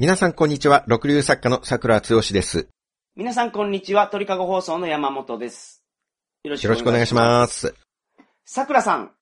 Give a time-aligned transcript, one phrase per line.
[0.00, 0.82] 皆さんこんにちは。
[0.86, 2.68] 六流作家の桜つよしです。
[3.16, 4.08] 皆さんこんにちは。
[4.08, 5.84] 鳥かご放送の山本です。
[6.42, 7.68] よろしくお願いします。
[7.68, 7.74] す。
[8.46, 9.12] 桜さん、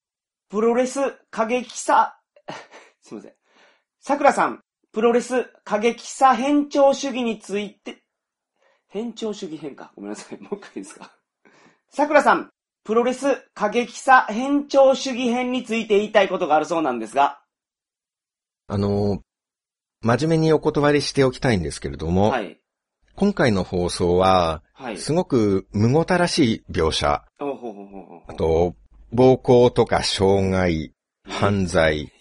[0.48, 1.00] プロレス
[1.32, 2.20] 過激さ、
[3.02, 3.32] すいません。
[3.98, 4.60] 桜さん、
[4.92, 8.04] プロレス過激さ変調主義について、
[8.86, 9.90] 変調主義変か。
[9.96, 10.38] ごめんなさい。
[10.40, 11.10] もう一回いいですか？
[11.90, 12.52] 桜さん、
[12.84, 17.42] プロレス過激さ変調主義編について言いたいことがあるそうなんですが、
[18.68, 19.24] あの、
[20.02, 22.58] 真面目にお断りしておきたいんですけれども、はい。
[23.16, 24.98] 今回の放送は、はい。
[24.98, 27.24] すごく無ごたらしい描写、
[28.28, 28.76] あと、
[29.12, 30.92] 暴行とか傷害、
[31.26, 32.12] 犯罪、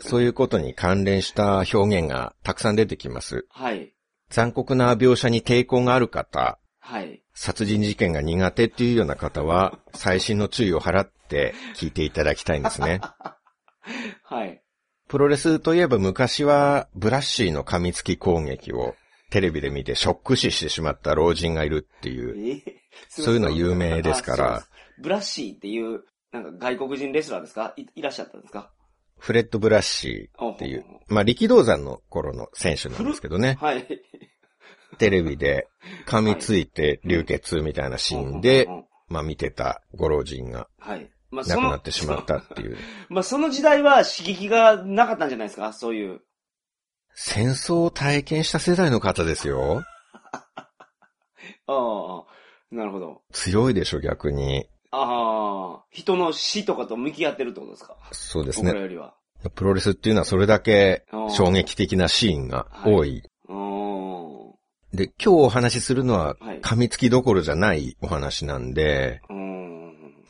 [0.00, 3.46] そういうことに関連した表現がたくさん出てきます。
[3.50, 3.92] はい。
[4.30, 7.22] 残酷な描写に抵抗がある方、はい。
[7.34, 13.00] 殺人事件が苦手っていうような方は、細心の注意を払って聞いていただきたいんですね。
[14.24, 14.62] はい。
[15.08, 18.94] プロレスといえば昔はブラッシーの噛みつき攻撃を
[19.30, 24.66] テレビで見てショック死してしまった老人がいるっていう、えそういうの有名ですから。
[24.98, 27.74] ブラッシーっていう、なんか外国人レスラーですか？
[27.76, 28.70] いいらっしゃったんですか？
[29.18, 33.86] フレッド・ブラッシーっていうまあ力道山の頃の選手なんですけどね、 はい。
[34.98, 35.68] テレビで
[36.06, 38.68] 噛みついて流血みたいなシーンで
[39.08, 41.10] まあ見てたご老人がはい。
[41.30, 42.76] まあ、亡くなってしまったっていう。
[43.08, 45.72] まあ、その時代は刺激がなかったんじゃないですか？
[45.72, 46.20] そういう。
[47.14, 49.82] 戦争を体験した世代の方ですよ。
[51.68, 52.24] ああ、
[52.70, 53.22] なるほど。
[53.32, 54.68] 強いでしょ、逆に。
[54.92, 57.96] ああ、人の死とかと向き合ってるってことですか？
[58.12, 58.70] そうですね。
[58.70, 59.14] 僕らよりは。
[59.54, 63.22] プロレスっていうのはそれだけ衝撃的なシーンが多い。
[64.92, 69.20] で、今日お話しするのははい、噛みつきどころじゃないお話なんで。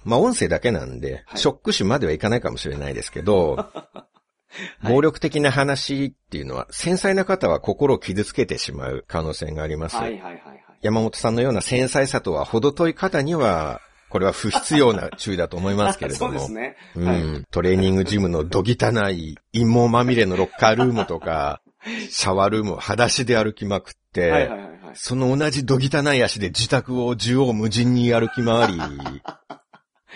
[0.06, 3.66] まあ音声だけなんで、はいショック死まではいかないかもしれないですけど、
[4.84, 9.96] い暴力的な話っていうのは、繊細な方は心を傷つけてしまう可能性があります。
[9.96, 10.64] はいはいはいはい。
[10.82, 16.34] 山本さんのような繊細さとは程遠い方には、これは不必要な注意だと思いますけれど そうも。
[16.34, 16.76] ですね。
[16.94, 17.20] うはい。
[17.20, 17.44] ん。
[17.50, 21.60] トレーニングジムのどぎたない陰謀まみれのロッカールームとか、
[22.10, 24.76] シャワールームを裸足で歩きまくって、はいはいはいはい。
[24.94, 28.80] その同じどぎたない足で自宅を縦横無尽に歩き回り、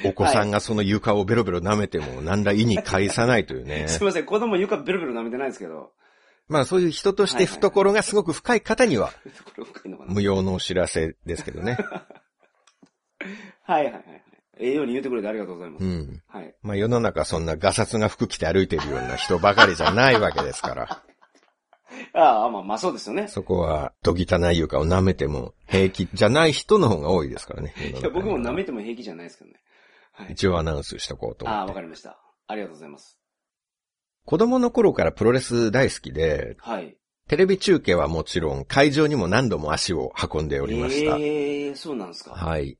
[0.04, 3.86] お子さんがその床をベロベロ舐めても何ら意に介さないというね。
[3.88, 5.92] すみません、子供床ベロベロ舐めてないですけど。
[6.48, 9.12] まあそういう人として懐がすごく深い方には
[10.08, 11.78] 無用のお知らせですけどね。
[13.62, 14.22] はいはいはいはい。
[14.58, 15.84] ええように言ってくれてありがとうございます。
[15.84, 16.22] うん。
[16.28, 16.54] はい。
[16.62, 21.02] まあ世の中そんなガサツな服着て歩いてるような人ばかりじゃないわけですから。
[22.14, 23.28] ああ、まあまあそうですよね。
[23.28, 27.74] そこは、どぎたない床を舐めても平気じゃない人の方が多いですからね。
[27.78, 29.56] いや、僕も舐めても平気じゃないですけどね。
[30.12, 30.32] はい。
[30.32, 31.80] 一応アナウンスしとこうと思ああ、ってわか。
[31.82, 32.18] りました。
[32.46, 33.18] ありがとうございます。
[34.24, 36.96] 子供の頃からプロレス大好きで、はい。
[37.28, 41.16] テレビ中継はもちろん会場にも何度も足を運んでおりました。
[41.18, 42.32] ええそうなんですか。
[42.32, 42.76] はい。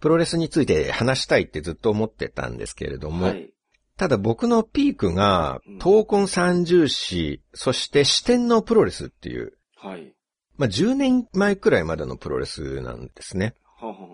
[0.00, 3.50] プロレスについて話したいってずっと思ってたんですけれども、はい。
[3.96, 10.12] ただ僕のピークがうん、闘魂三重士、そして四天王プロレスっていう、はい。
[10.56, 13.54] まあ、10年前くらいまでのプロレスなんですね。
[13.78, 14.13] ほうほうほうほ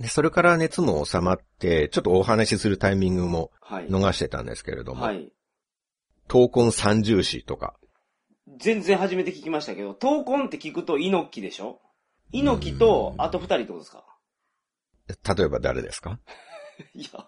[0.00, 3.88] で、それから熱も収まって、ちょっとお話しするタイミングもはい。
[3.88, 5.32] 逃してたんですけれども、はい。
[6.28, 7.74] 闘魂三重士とか、
[8.58, 11.80] 全然初めて聞きましたけど、闘魂って聞くと猪木でしょ？
[12.32, 14.04] 猪木と、あと二人ってことですか？
[15.36, 16.18] 例えば誰ですか？
[16.94, 17.26] いや。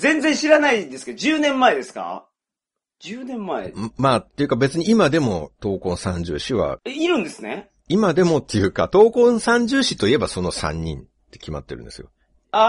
[0.00, 2.28] 全然知らないですけど、10年前ですか
[3.02, 3.68] ?10 年前。
[3.68, 7.70] んまあ、っていうか別に今でも闘魂三重士は、え、いるんですね？
[7.88, 12.10] 今でもっていうか、闘魂三重士といえばその3人って決まってるんですよ。
[12.50, 12.60] あー、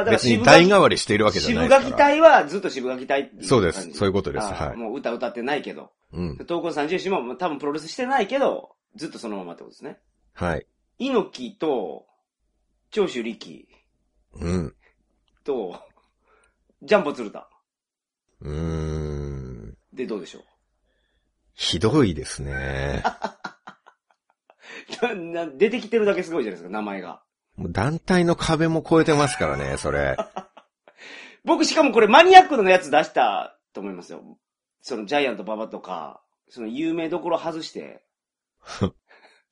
[0.00, 1.92] だから別に渋代替垣わりしているわけじゃないから。
[1.92, 5.92] 隊はずっと渋垣隊っていそうですそういうことですあーはいもう歌歌ってないけど。
[6.12, 6.32] うん。
[6.34, 9.98] 東光三重士も多分プロレスしてないけど、ずっとそのままってことですね。
[10.34, 10.66] はい。
[10.98, 12.06] 猪木と、
[12.90, 13.68] 長州力
[14.34, 14.74] うん。
[15.44, 15.80] と、
[16.82, 17.48] ジャンボ鶴田。
[18.40, 19.76] うーん。
[19.92, 20.40] で、どうでしょ
[21.54, 23.02] ひどいですね。
[25.02, 27.22] う なな出てきてるだけすごいじゃないですか、名前が。
[27.58, 30.16] もう団体の壁も超えてますからね、それ。
[31.44, 34.22] 僕しかもこれマニアックなやつ出したと思いますよ。
[34.80, 38.02] そのジャイアント馬場とか、その有名どころ外して。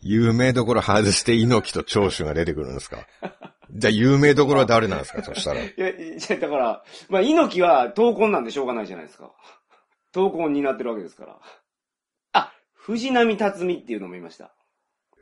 [0.01, 3.07] 有名どころ外して猪木と長州が出てくるんですか？
[3.73, 5.23] じゃあ有名どころは誰なんですか？
[5.25, 5.61] そしたら。
[5.65, 9.33] いや、いやだから、まあ、猪木は闘魂なんでしょうがないじゃないですか。
[10.15, 11.39] 闘魂になってるわけですから。
[12.33, 14.55] あ、藤波辰巳っていうのもいました。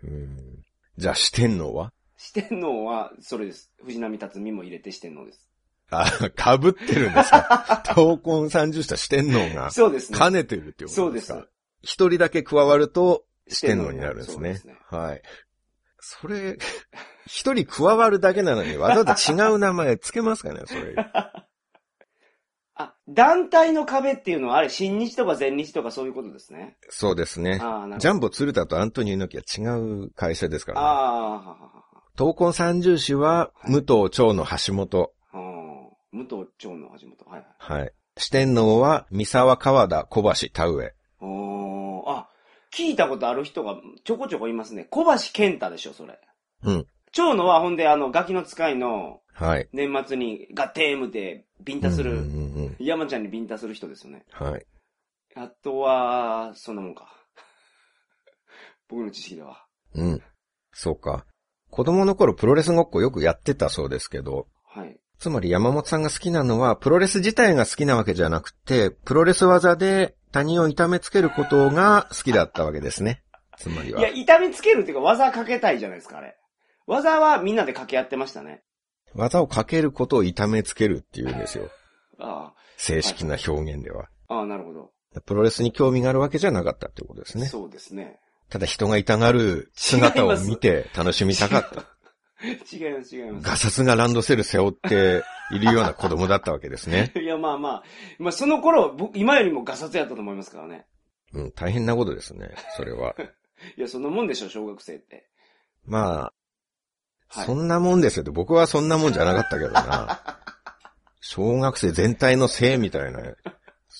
[0.03, 0.63] うん
[0.99, 1.93] じゃあ四天王は？
[2.25, 3.71] 四天王は、それです。
[3.85, 5.47] 藤波辰巳も入れて四天王です。
[5.91, 7.83] あ、被ってるんですか？
[7.87, 10.19] 闘魂三十した四天王がそうですね。
[10.19, 11.51] 兼ねてるっていうこそうですとですか。
[11.83, 14.79] 一人だけ加わると、四天王になるんですねそうですね。
[14.89, 15.23] はい。
[16.01, 16.57] それ、
[17.27, 20.95] 一人加わるだけなのにわざわざ違う名前つけますかね、それ。
[22.77, 26.77] あ、団体の壁っていうのはあれ、新日とか全日とかそういうことですね。
[26.89, 27.59] そうですね。
[27.59, 30.87] ジャンボ鶴田とアントニオ猪木は違う会社ですからね。
[30.87, 31.84] ああ、ははは
[32.17, 35.13] 闘魂三重士は、武藤長の橋本。
[35.33, 35.37] あ
[36.13, 37.29] 武藤長の橋本。
[37.29, 37.81] はいはい。
[37.81, 37.93] はい。
[38.17, 40.95] 四天王は、三沢川田小橋田植。
[41.21, 42.29] おー、あ、
[42.73, 44.87] 聞いたことある人がちょこちょこいますね。
[44.91, 46.21] 小橋健太でしょ、それ。
[46.63, 46.87] うん。
[47.11, 49.69] 長野はほんで、あの、ガキの使いのはい。
[49.73, 54.25] 年末にガッテームでビンタする、うんうんうん山ちゃんにビンタする人ですよね。
[54.41, 54.51] うん。
[54.53, 54.67] はい。
[55.35, 57.09] あとは、そんなもんか。
[58.89, 59.65] 僕の知識では。
[59.95, 60.23] うん。
[60.73, 61.27] そうか。
[61.75, 64.97] 子供の頃プロレスごっこよくやってたそうですけど、はい。
[65.19, 73.25] つまり山本さんが好きなのは、プロレス自体が好きなわけじゃなくて、プロレス技で他人を痛めつけることが好きだったわけですね。
[73.59, 74.09] つまりはいや、。
[74.11, 76.37] 痛みつけるっていうか技かけたいじゃないですか、あれ。
[76.87, 78.63] 技はみんなで掛け合ってましたね。
[79.13, 81.71] 技をかけることを痛めつけるっていうんですよ。
[82.21, 84.05] あ正式な表現では。
[84.29, 84.93] あ、ああ、なるほど。
[85.27, 87.47] プロレスに興味があるわけじゃなかったってことですね。
[87.47, 88.21] そうですね。
[88.55, 91.87] ただ人が痛がる姿を見て楽しみたかった。
[92.73, 93.45] 違います、違います。
[93.49, 97.13] ガサツがランドセル背負っているような子供だったわけですね。
[97.21, 97.83] いや、まあまあ。
[98.21, 100.87] まあ、その頃、僕、今よりもガサツやったと思いますからね。
[101.33, 102.55] うん、大変なことですね。
[102.77, 103.17] それは。
[103.77, 105.27] いや、そんなもんでしょ、小学生って。
[105.85, 106.33] まあ、
[107.27, 110.39] はいそんなもんですよ僕はそんなもんじゃなかったけどな。
[111.21, 113.35] 小学生全体のせいみたいな。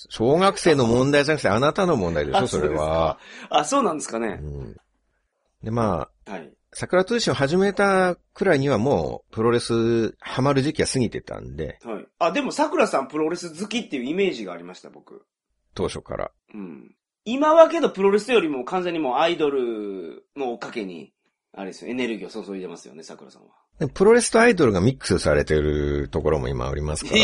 [0.09, 3.17] 小学生の問題じゃなくてあなたの問題でしょ、あそれは。
[3.49, 4.45] あ、そうなんですかねう。
[4.45, 4.75] ん、
[5.63, 6.51] で、まあ、はい。
[6.77, 12.05] 桜通信を始めたくらいにはもう、プロレスハマる時期は過ぎてたんで、はい。
[12.19, 15.25] あ、でも、桜さんプロレス好きっていうイメージがありました、僕。
[15.73, 16.31] 当初から。
[16.53, 16.93] うん。
[17.23, 21.13] 今はけど、プロレスよりも完全にもうアイドルの追っかけに、
[21.53, 23.47] あれですよ、エネルギーを注いでますよね、桜さんは。
[23.79, 27.19] でプロレスとアイドルがミックスされてるところも今ありますから、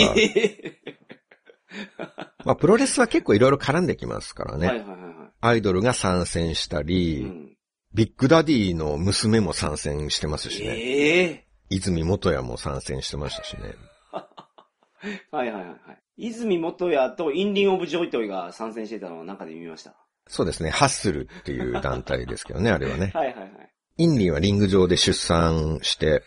[2.51, 4.67] まあ、プロレスは結構いろいろ絡んできますからね。
[4.67, 6.83] はいはいはいはアイドルが参戦したい。
[6.83, 7.57] り、うん、
[7.93, 10.67] ビッグダディの娘も参戦してますしね。
[10.77, 13.75] ええ和泉元彌も参戦してましたしね。
[14.11, 15.77] はいはいはいはい。
[16.17, 19.95] 和泉元彌とインリン・オブ・ジョイトイが参戦してたのを中で見ました。
[20.27, 20.71] そうですね。
[20.71, 23.11] ハッスルっていう団体ですけどね、あれはね。
[23.13, 23.51] はいはいはい。
[23.95, 26.23] インリンはリング上で出産して、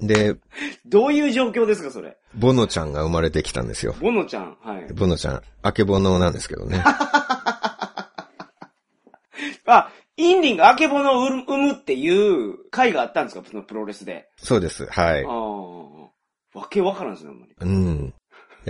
[0.00, 0.36] で、
[0.86, 2.16] どういう状況ですか、それ？
[2.34, 3.94] ボノちゃんが生まれてきたんですよ。
[4.00, 4.56] ボノちゃん？
[4.62, 4.92] はい。
[4.92, 6.82] ボノちゃん、あけぼのなんですけどね。
[9.66, 14.28] あ、インリンがアケボノを生むっていう回があったんですか、そのプロレスで？
[14.36, 14.86] そうです。
[14.86, 15.28] はいあ。
[15.28, 16.58] あ。
[16.58, 17.54] わけわからんですね、ほんまに。
[17.60, 17.66] う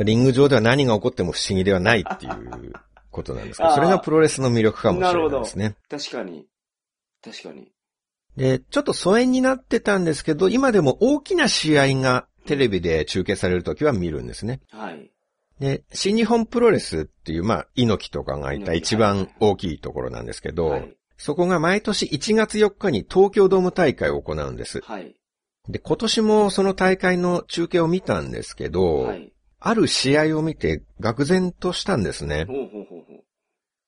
[0.01, 0.05] ん。
[0.05, 2.73] リング上では何が起こっても不思議ではないっていう
[3.11, 5.77] ことなんですけど、それがプロレスの魅力かもしれないですね。
[5.89, 6.47] 確かに。
[7.25, 7.73] 確かに。
[8.39, 14.61] で、ちょっと疎遠になってたんですけど、今でも大きな試合がテレビで中継されるときは見るんですね。
[14.71, 15.11] はい。
[15.59, 20.95] で、新日本プロレスっていう、まあ、猪木とかがいた一番大きいところなんですけど、はい。
[21.17, 24.83] そこが毎年1月4日に東京ドーム大会を行うんです。
[24.85, 25.17] はい。
[25.69, 29.33] で、今年もその大会の中継を見たんですけど、はい。
[29.59, 32.45] ある試合を見て愕然としたんですね。
[32.45, 33.25] ほうほうほうほ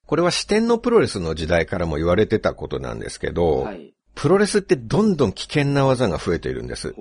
[0.06, 3.62] これは四天王プロレスの時代からも言われてたことなんですけど、う。
[3.62, 3.94] はい。
[4.14, 6.94] プロレスってどんどん危険な技が増えているんです。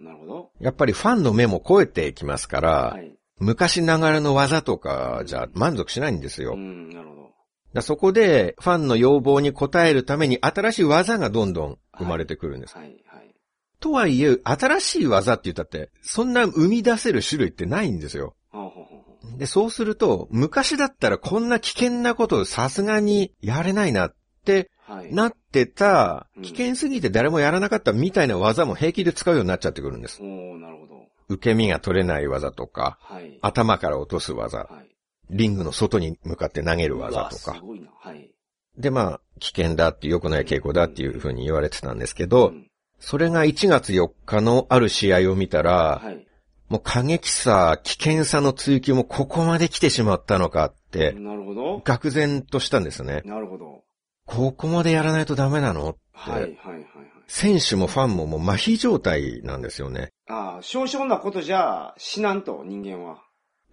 [0.00, 0.50] なるほど。
[0.60, 3.14] やっぱりファンの目も超えてきますから、はい。
[3.40, 6.54] 昔ながらの技とかじゃ満足しないんですよ。
[6.54, 7.30] うん、なるほど。
[7.72, 12.76] らそこでファンの要望に応えるために新しい技がどんどん生まれてくるんです。
[12.76, 12.86] はい。
[13.06, 13.34] はい。
[13.80, 18.34] とはいえ、新しい技って言ったって、そんな生み出せる種類ってないんですよ。
[18.50, 24.70] ほうほうほうほで、そうすると、昔だったらこんな危険なことをさすがにやれないなって。
[25.10, 30.20] なってたう、ん危険すぎて誰もやらなかったみたいな技も平気で使うようになっちゃってくるんです。
[30.22, 30.88] おー、なるほど。
[31.28, 33.38] 受け身が取れない技とか、はい。
[33.42, 34.88] 頭から落とす技、はい。
[35.30, 37.50] リングの外に向かって投げるう技とか。
[37.52, 37.88] わすごいな。
[37.98, 38.30] はい。
[38.78, 42.66] で、まあ、危険だって良くない傾向だっていう風に言われてたんですけど、ん
[43.00, 46.26] それが1月4日のある試合を見たら、はい。
[46.68, 51.78] もう過激さ、危険さの追求もここまで来てしまったのかって、なるほど。
[51.78, 53.22] 愕然としたんですね。
[53.24, 53.84] なるほど。
[54.28, 55.90] ここまでやらないとダメなの？
[55.90, 55.98] って。
[56.12, 56.72] はい、はい、はい。
[56.74, 56.84] はい
[57.30, 60.12] 選手もファンももう麻痺状態なんですよね。
[60.30, 63.18] ああ、少々なことじゃ死なんと、人間は。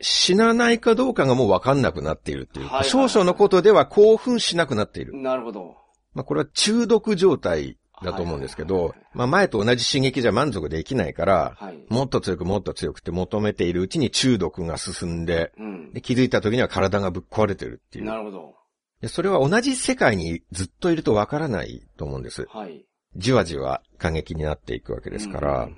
[0.01, 5.15] 死なないかどうかがもうわかんなくなっているっていうか、はいはい少々のことでは興奮しなくなっている。
[5.15, 5.77] なるほど。
[6.13, 11.85] まあこれは中毒状態だと思うんですけどはいはいはいはい、まあ前と同じ刺激じゃ満足できないから、はい。
[11.88, 15.93] もっと強くもっと強くって求めているうちに中毒が進んで、うん。
[15.93, 18.05] で気づいた時には体がぶっ壊れてるっていう。
[18.05, 18.53] なるほど。
[19.05, 22.47] でそれは同じ世界にずっといるとわからないと思うんです。
[22.50, 22.83] はい。
[23.15, 25.69] じわじわ過激になっていくわけですから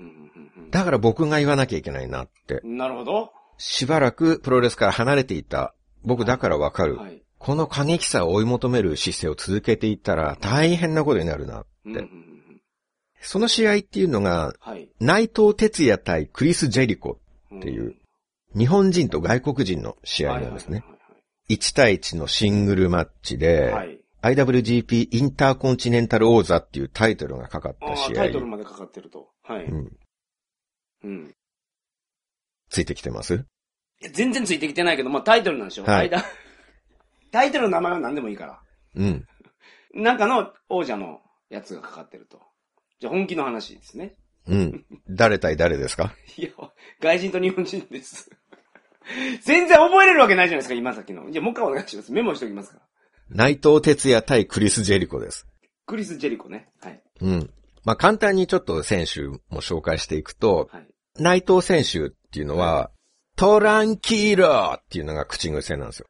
[0.72, 2.62] だから僕が言わなきゃいけないなって。
[2.64, 3.34] うんなるほど。
[3.58, 5.74] しばらくプロレスから離れていた
[6.06, 6.96] 僕だからわかる。
[6.96, 7.22] はい。
[7.38, 11.66] この過激さを追い求める姿勢を続けていったら大変なことになるな。
[11.86, 12.28] うんうんうんうん
[13.20, 14.88] その試合っていうのが、はい。
[15.02, 17.18] 内藤哲也対クリス・ジェリコ。
[17.56, 17.96] っっていう
[18.56, 20.84] 日本人と外国人の試合なんですね。
[21.50, 24.00] 1対1のシングルマッチで、はい。
[24.24, 28.50] IWGP インターコンチネンタル王座っていうタイトルがかかっああ、た試タイトル合。
[28.50, 29.30] までかかってると。
[29.44, 29.66] はい。
[29.66, 29.98] うん。
[31.04, 31.36] うん。
[32.70, 33.36] ついてきてます？
[34.02, 36.24] いや全然ついてきてないけど、まあタイトルなんでしょはい間
[37.32, 38.62] タイトルの名前は何でもいいから。
[38.96, 39.26] うん。
[39.94, 42.42] なんかの王者のやつがかかってると。
[43.00, 44.16] じゃあ本気の話ですね。
[44.48, 44.86] うん。
[45.10, 46.14] 誰対誰ですか？
[46.38, 46.50] いや、
[47.00, 48.30] 外人と日本人です。
[49.42, 51.30] 全然覚えれるわけないじゃないですか、今さっきの。
[51.32, 52.12] じゃあもう一回お願いします。
[52.12, 52.82] メモしておきますから。
[53.30, 55.48] 内藤哲也対クリス・ジェリコです。
[55.86, 56.70] クリス・ジェリコね。
[56.82, 57.02] はい。
[57.22, 57.54] うん。
[57.84, 60.88] まあ、簡単にちょっと選手も紹介していくと、はい。
[61.20, 62.92] 内藤選手っていうのは、
[63.36, 66.08] トランキーロっていうのが口癖なんですよ。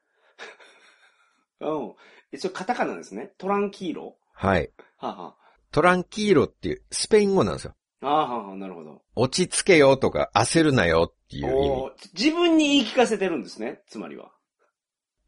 [1.62, 1.96] うん。
[2.32, 3.34] え、それカタカナですね。
[3.38, 4.72] トランキーロはい。
[4.98, 5.36] はあ、は
[5.72, 7.76] トランキーロっていうスペイン語なんですよ。
[8.02, 9.02] あ、ああ、はあはあ、なるほど。
[9.16, 13.82] 落ち着けよとか焦るなよっていう意おー自分に言い聞かせてるんですね。
[13.88, 14.32] つまりは。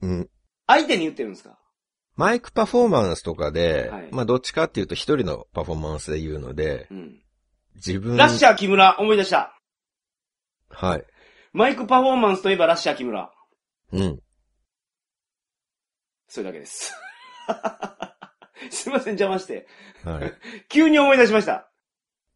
[0.02, 0.08] 味。
[0.08, 0.30] うん。
[0.68, 1.58] 相手に言ってるんですか？
[2.16, 7.22] マイクパフォーマンスとかで、はいまあどっちかっていうと一人のパフォーマンスで言うので、うん。
[7.76, 9.58] 自分ラッシャー木村、思い出した。
[10.70, 11.06] はい。
[11.54, 13.32] マイクパフォーマンスといえばラッシャー木村。
[13.94, 14.20] うん。
[16.28, 16.94] それだけです。
[18.70, 19.66] すいません、邪魔して。
[20.04, 20.34] はい。
[20.70, 21.69] 急に思い出しました。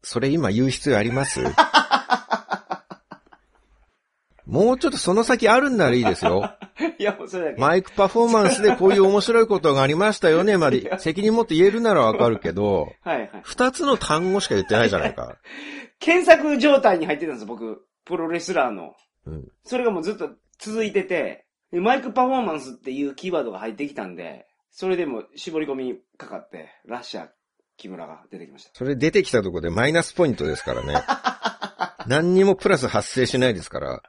[0.04, 1.40] それ今言う必要あります？
[4.46, 6.50] もうちょっとその先あるんならいいですよ。
[6.98, 7.60] いや、もうそれだけ。
[7.60, 13.30] マイクパフォーマンスでこういう面白いことがありましたよね まで責任持って言えるならわかるけど、はいはい。
[13.42, 15.36] 二つの単語しか言ってないじゃないか。
[15.98, 17.86] 検索状態に入ってたんです、僕。
[18.04, 18.94] プロレスラーの。
[19.26, 19.48] うん。
[19.64, 27.28] それがもうずっと続いてて、でマイクパフォーマンスっていうキーワードが入ってきたんで、それでも絞り込みかかって、ラッシャー
[27.76, 28.70] 木村が出てきました。
[28.74, 30.94] それ出てきたところでマイナスポイントですからね。
[32.06, 34.02] 何にもプラス発生しないですから。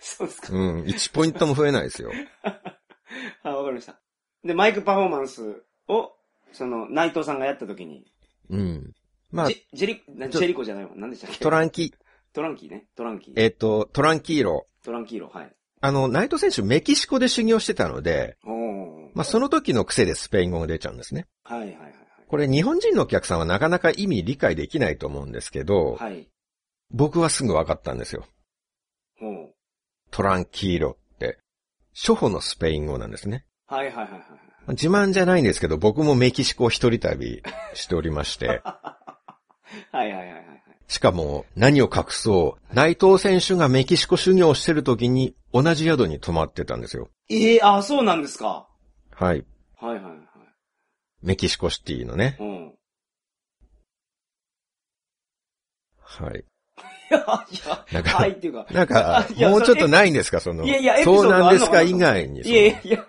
[0.00, 0.52] そうですか。
[0.52, 0.82] うん。
[0.82, 2.10] 1ポイントも増えないですよ。
[3.42, 4.00] あ、わかりました。
[4.44, 6.12] で、マイクパフォーマンスを、
[6.52, 8.10] その、内藤さんがやった時に、
[8.50, 8.92] うん。
[9.30, 10.90] まあジ、ェリ、なジェリコじゃないわ。
[10.96, 11.38] 何でしたっけ？
[11.38, 11.94] トランキ、
[12.32, 12.86] トランキーね。
[12.96, 13.34] トランキー。
[13.36, 14.66] えっ、と、トランキーロ。
[14.84, 15.56] トランキーロ、はい。
[15.82, 18.36] あの、内藤選手メキシコで修行してたので。
[19.14, 21.26] まあ、その時の癖でスペイン語が出ちゃうんですね。
[21.42, 21.99] はいはいはい
[22.30, 26.12] これ日本人のお客さんはなかなか意味理解できないと思うんですけど、はい。
[26.12, 26.28] はい。
[26.92, 28.24] 僕はすぐ分かったんですよ。
[29.18, 29.54] ほう。
[30.12, 31.40] トランキーロって、
[31.92, 33.46] 初歩のスペイン語なんですね。
[33.66, 34.20] はいはいはいはい。
[34.68, 37.42] 自慢じゃないんですけど、僕もメキシコ一人旅
[37.74, 39.00] しておりまして、 は
[39.92, 40.62] いはいはいはいはい。
[40.86, 47.08] しかも何を隠そう、内藤選手がメキシコ修行してる時に同じ宿に泊まってたんですよ。
[47.28, 48.68] ええあ、そうなんですか。
[49.16, 49.44] はい。
[49.80, 50.29] はいはいはい。
[51.22, 52.36] メキシコシティのね。
[52.40, 52.74] うん。
[56.02, 56.44] はい。
[57.10, 57.22] いや、い
[57.68, 58.66] や、なんかはいっていうか。
[58.70, 60.64] なんかもうちょっとないんですか、その。
[60.64, 62.40] いやいやエピソーそうドなんですか以外に。
[62.40, 63.06] いやいや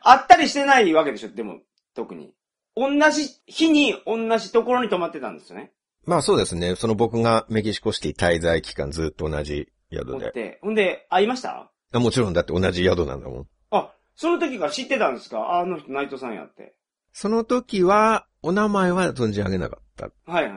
[0.00, 1.60] あったりしてないわけでしょ、でも、
[1.94, 2.32] 特に。
[2.74, 5.72] 同じ日に同じところに泊まってたんですよね。
[6.04, 6.74] まあそうですね。
[6.74, 10.12] その僕がメキシコシティ滞在期間ずっと同じ宿で。
[10.12, 10.58] 持って。
[10.62, 11.70] ほんで、会いました？
[11.92, 13.46] あもちろんだって同じ宿なんだもん。
[13.70, 15.60] あ、その時から知ってたんですか？
[15.60, 16.74] あの人内藤さんやって。
[17.12, 20.10] その時は、お名前は存じ上げなかった。
[20.30, 20.52] はいはい。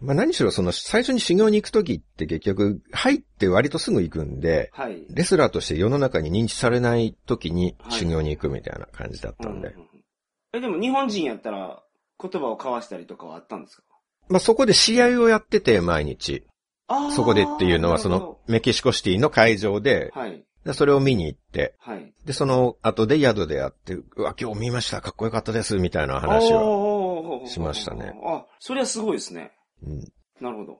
[0.00, 5.04] まあ何しろその最初に修行に行く時って結局入って割とすぐ行くんで、はい。
[5.10, 9.68] レスラーとして世の中に認知されない時に修行に行くみたいな感じだったんで。
[9.68, 9.86] うんうんうん
[10.52, 11.82] え、でも日本人やったら
[12.20, 13.82] 言葉を交わしたりとかはあったんですか？
[14.28, 16.44] まあそこで試合をやってて毎日。
[17.14, 20.44] そこでっていうのはそのメキシコシティの会場で、どはい。
[20.64, 22.12] でそれを見に行って、はい。
[22.24, 27.42] で、その後で宿でやって、うわ、今日見ました、かっこよかったです、みたいな話を。
[27.42, 28.12] をしましたね。
[28.24, 29.52] あ、それはすごいですね。
[29.82, 30.00] うん
[30.40, 30.78] なるほど。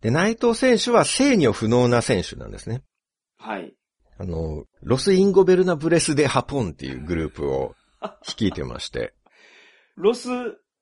[0.00, 2.82] で、内藤選手は制御不能な選手なんですね。
[3.38, 3.74] はい。
[4.18, 7.74] あの、 Los Ingobernables de Japón っていうグループを
[8.26, 9.14] 率いてまして、
[9.96, 10.28] Los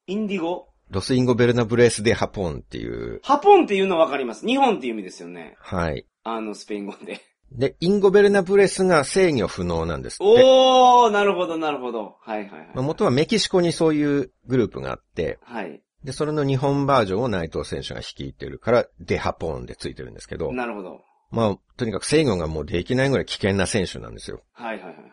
[0.06, 0.68] Indigo？
[0.90, 4.46] Los Ingobernables de Japón っていう、 Japón っていうのはわかります。
[4.46, 5.54] 日本っていう意味ですよね。
[5.58, 6.06] はい。
[6.22, 7.20] あの、スペイン語で。
[7.54, 10.25] で、 Ingobernables が制御不能なんですって。
[10.25, 12.16] おー、なるほど、なるほど。
[12.20, 12.70] はいはいはい。
[12.75, 15.80] まあ元はメキシコにそういうグループがあって、はい。
[16.02, 21.00] で、それの日本バージョンを内藤選手が率いてるから、デハポーンでついてるんですけど、なるほど。
[21.30, 24.42] まあ、とにかく制御がもうできないぐらい危険な選手なんですよ。
[24.52, 25.04] はいはいはいはい。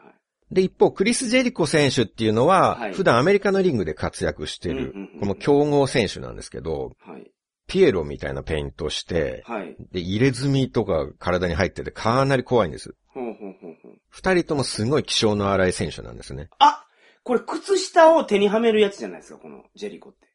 [0.51, 7.31] で、一方、クリス・ジェリコ選手っていうのは、はい普段アメリカのリングで活躍してるこの強豪選手なんですけど、はい。
[7.67, 9.75] ピエロみたいなペイントをして、はい。
[9.91, 12.95] で、入れ墨とか体に入っててかなり怖いんです。
[13.07, 13.97] ほうほうほうほう。
[14.09, 16.49] 二人ともすごい気性の荒い選手なんですね。
[16.59, 16.85] あ
[17.23, 20.27] これ靴下を手にはめるやつじゃないですか、このジェリコって。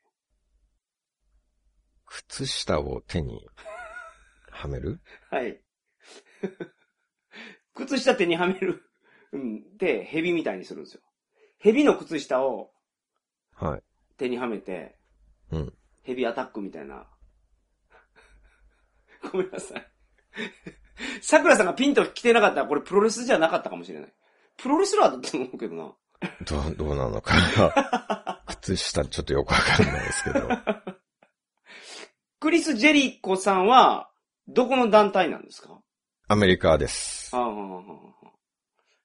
[2.06, 3.46] 靴下を手に
[4.50, 5.00] はめる？
[5.30, 5.60] はい。
[7.74, 8.82] 靴下手にはめる。
[9.32, 9.76] うん。
[9.76, 11.02] で、蛇みたいにするんですよ。
[11.58, 12.70] 蛇の靴下を
[13.54, 13.82] はい。
[14.16, 14.98] 手にはめて、
[15.50, 15.74] うん。
[16.02, 17.06] ヘビアタックみたいな。
[19.32, 19.86] ごめんなさい。
[21.22, 24.14] 桜さんがピンと来てなかったら、これプロレスじゃなかったかもしれない。
[24.56, 25.94] プロレスラーだと思うけどな。
[26.46, 28.42] どう、どうなのかな。
[28.60, 30.48] 靴下ちょっとよくわかんないですけど。
[32.40, 34.10] クリス・ジェリコさんは、
[34.48, 35.80] どこの団体なんですか？
[36.28, 37.30] アメリカです。
[37.36, 37.82] ああ、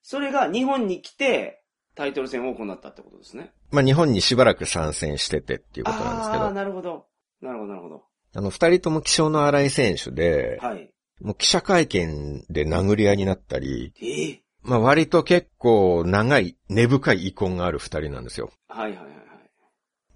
[0.01, 1.63] それが日本に来て、
[1.95, 3.53] タイトル戦を行ったってことですね。
[3.71, 7.07] まあ、日本にしばらく参戦しててっていうことなんですけああ、ど、なるほど。
[7.41, 8.05] なるほど、なるほど。
[8.33, 10.89] あの、二人とも気性の荒い選手で、はい。
[11.21, 18.51] もう記者会見で殴り合いになったり、ええまあ割と結構長い、根深い遺恨がある二人なんですよ。
[18.67, 19.21] はいはいはい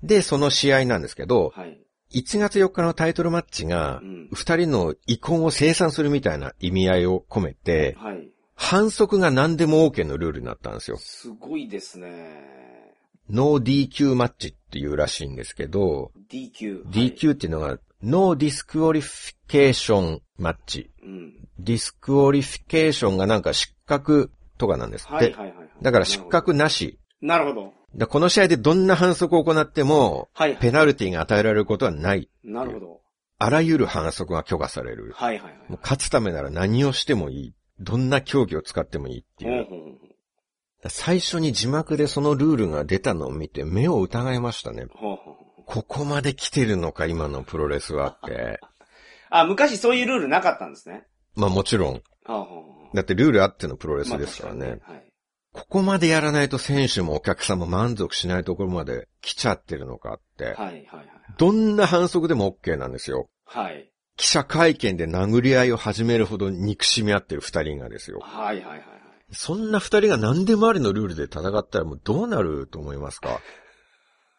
[0.03, 1.69] で、その試合なんですけど、はい。
[1.69, 1.81] はい。
[2.13, 4.29] 1月4日のタイトルマッチがう、ん。
[4.31, 8.29] 二人の遺恨を清算するみたいな意味合いを込めて、はい。
[8.55, 10.97] 反則が何でも OK のルールになったんですよ。
[10.97, 12.84] すごいですね。
[13.29, 16.85] ノー DQ マッチっていうらしいんですけど、DQ。
[16.85, 20.91] はい DQ っていうのが、 no disqualification match。
[21.03, 21.33] うん。
[21.59, 25.13] disqualification がなんか失格とかなんですって。
[25.13, 25.69] はいはいはいはい。
[25.81, 26.99] だから失格なし。
[27.21, 27.73] なるほど。
[27.95, 30.59] だこの試合でどんな反則を行っても、はいはい。
[30.59, 32.29] ペナルティが与えられることはない。
[32.43, 33.01] なるほど。
[33.37, 35.11] あらゆる反則が許可される。
[35.15, 35.53] はいはいはい。
[35.69, 37.53] もう勝つためなら何をしてもいい。
[37.79, 39.65] どんな競技を使ってもいいっていう。
[39.65, 40.04] ほうほうほう
[40.89, 44.85] 最初に字幕でそのルールが出たのを見て目を疑いましたね。
[44.93, 48.59] ほうほうほうここまで来てるのか、今のプロレスはって。
[49.29, 51.07] あ、昔そういうルールなかったんですね。
[51.35, 52.01] まあもちろん。
[52.93, 54.65] だってルールあってのプロレスまあですからね。
[54.65, 55.05] 確かにはい。
[55.51, 60.45] ここまでやらないと選手もお客さんも満足しないところまで来ちゃってるのかって。
[60.45, 61.09] はいはいはい。
[61.37, 63.29] どんな反則でも OK なんですよ。
[63.45, 63.89] はい。
[64.17, 68.19] 記者会見で殴り合いを始めるほど憎しみ合ってる二人がですよ。
[68.21, 68.94] はいはいはいはい。
[69.31, 73.39] そんな二人が何でもありのルールで戦ったらもうどうなると思いますか？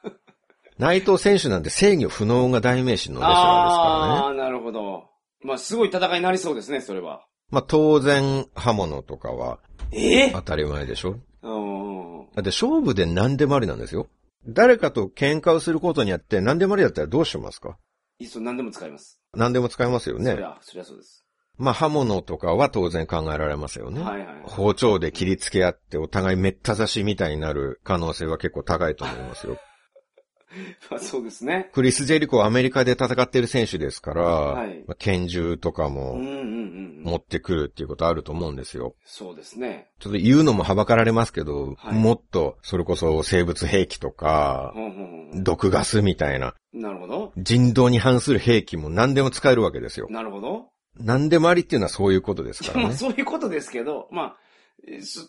[0.79, 4.20] 内藤選手なんて制御不能が代名詞のレスラーですからね。
[4.20, 5.05] ああー、なるほど。
[5.42, 7.27] まあ、すごい戦いになりそうですね、それは。
[7.51, 9.59] まあ当然刃物とかは
[9.92, 10.27] え？
[10.29, 11.16] え当たり前でしょ？
[11.42, 12.27] うん。
[12.35, 14.09] だって勝負で何でもありなんですよ。
[14.49, 17.77] 誰かと喧嘩をすることによって何でもありだったらどうしますか？
[18.18, 19.20] いっそ何でも使います。
[19.35, 20.33] 何でも使えますよね。
[20.33, 21.25] そりゃ、そりゃそうです。
[21.58, 24.00] まあ刃物とかは当然考えられますよね。
[24.00, 24.36] はいはいはい。
[24.44, 29.56] 包丁で切りつけ合ってお互いめった刺しみたいになる可能性は結構高いと思いますよ。
[30.90, 31.70] まあそうですね。
[31.72, 36.16] クリス・ジェリコはアメリカで戦ってる選手ですから、はいまあ拳銃とかうんも。
[37.06, 38.96] 持ってくるっていうことあると思うんですよ。
[39.04, 39.90] そうですね。
[40.00, 47.32] ちょっと言うのもはばかられますけど、はいもっとそれこそ生物兵器とか、ほんほんほん毒ガスみたいななるほど。
[47.36, 50.08] 人道に反する兵器も何でも使えるわけですよ。
[50.10, 50.68] なるほど。
[50.98, 52.94] 何でもありっていうのはそういうことですからね。
[52.96, 54.37] そういうことですけど、まあ、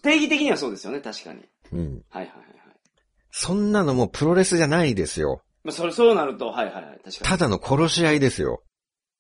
[0.01, 1.43] 定義的にはそうですよね、確かに。
[1.71, 2.03] うん。
[2.09, 2.77] はいはいはいはい。
[3.31, 5.41] そんなのもうプロレスじゃないですよ。
[5.63, 7.13] まあ、それ、そうなると、はいはいはい、確かに。
[7.21, 8.63] ただの殺し合いですよ。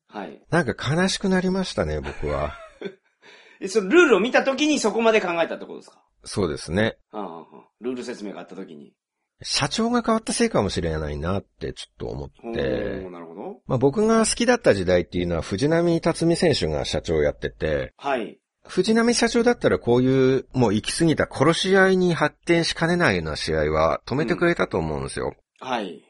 [0.07, 0.41] はい。
[0.49, 2.53] なんか悲しくなりましたね、僕は。
[3.59, 6.03] えそのルールを見たときにそこまで考えたってことですか？
[6.23, 6.97] そうですね。
[7.11, 8.93] ああああルール説明があったときに。
[9.43, 13.61] 社長が変わったせいかもしれないなってちょっと思ほってー、なるほど。
[13.67, 18.39] まあ僕が好きだった時代っていうのは藤波辰巳選手が社長をやってて、はい。
[18.65, 25.33] 藤波社長だったらこういうもう行き過ぎた殺し合いに発展しかねないような試合は止めてくれたと思うんですよ。
[25.59, 26.03] はい。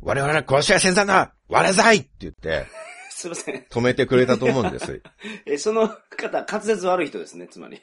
[0.00, 2.66] 我々は殺し合い戦争だ割れざいって言って
[3.10, 3.66] すいません。
[3.68, 5.02] 止めてくれたと思うんです。
[5.44, 7.82] え、その方、滑舌悪い人ですね、つまり。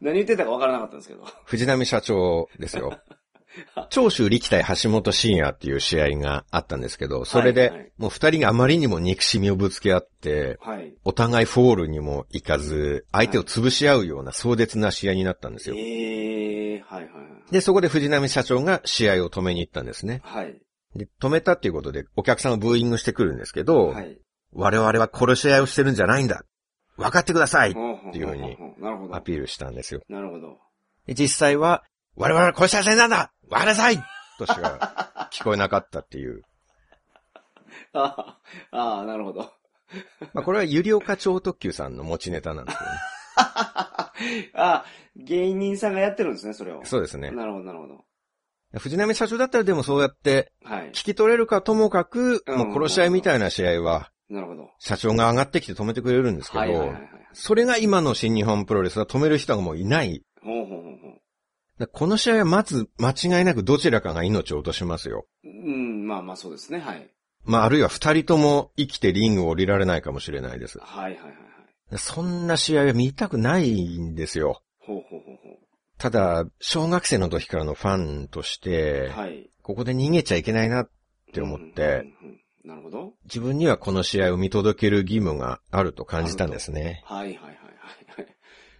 [0.00, 1.26] 何言ってたかわからなかったんですけど。
[1.44, 2.98] 藤波社長ですよ。
[3.90, 10.94] 長州力対橋本真也っていう試合があったんですけど、それでもう二人があまりにも憎しみをぶつけ合って、はい。
[11.04, 15.76] お互いフォールにも行かず、相手を潰し合うような壮絶な試合になったんですよ。
[15.76, 17.12] ええー、はいはい
[17.50, 20.22] で、そこで藤波社長が試合を止めに行ったんですね。
[20.24, 20.44] はい。
[20.46, 20.60] はい。
[20.96, 24.18] で、止めたっていうことでお客さんがブーイングしてくるんですけど、はい。
[24.52, 26.44] 我々は殺し合いをしてるんじゃないんだ
[26.96, 27.74] 分かってくださいっ
[28.12, 28.56] ていうふうに。
[29.12, 30.00] アピールしたんですよ。
[30.08, 30.58] なるほど。
[31.06, 31.82] で実際は、
[32.16, 34.02] 我々は殺し合い戦なんだ割れなさい
[34.38, 36.42] としか聞こえなかったっていう。
[37.92, 38.38] あ
[38.72, 39.52] あ、ああ、なるほど。
[40.32, 42.96] まあこれはゆりおか超特急さんの持ちネタなんですけどね。
[43.36, 44.12] あ
[44.54, 44.84] あ、
[45.16, 46.84] 芸人さんがやってるんですね、それを。
[46.84, 47.30] そうですね。
[47.30, 48.04] なるほど、なるほど。
[48.78, 50.88] 藤波社長だったらでもそうやってはい。
[50.90, 54.70] 聞き取れるかともかく、うんまあ殺し合いみたいな試合はなるほど。
[54.78, 57.10] 社長が上がってきて止めてくれるんですけど、はいはいはいはい。
[57.34, 60.22] それが今の新日本プロレスは止める人がもういない。
[60.42, 60.92] ほうほうほう
[61.86, 65.26] この試合はまず間違いなくどちらかが命を落としますよ。
[65.44, 67.08] うん、まあまあそうですね、はい。
[67.44, 70.78] まああるいは二人とも生きてリングを降りられないかもしれないです。
[70.78, 71.98] はいはいはいはい。
[71.98, 74.62] そんな試合は見たくないんですよ。
[74.78, 75.42] ほうほうほうほ
[75.98, 79.10] ただ、小学生の時からのファンとして、う。
[79.10, 79.50] はい。
[79.62, 80.90] ここで逃げちゃいけないなっ
[81.32, 83.14] て思って、うんうんうんなるほど。
[83.24, 87.02] 自分にはこの試合を見届ける義務があると感じたんですね。
[87.04, 87.56] はいはいはいはい
[88.20, 88.36] はい。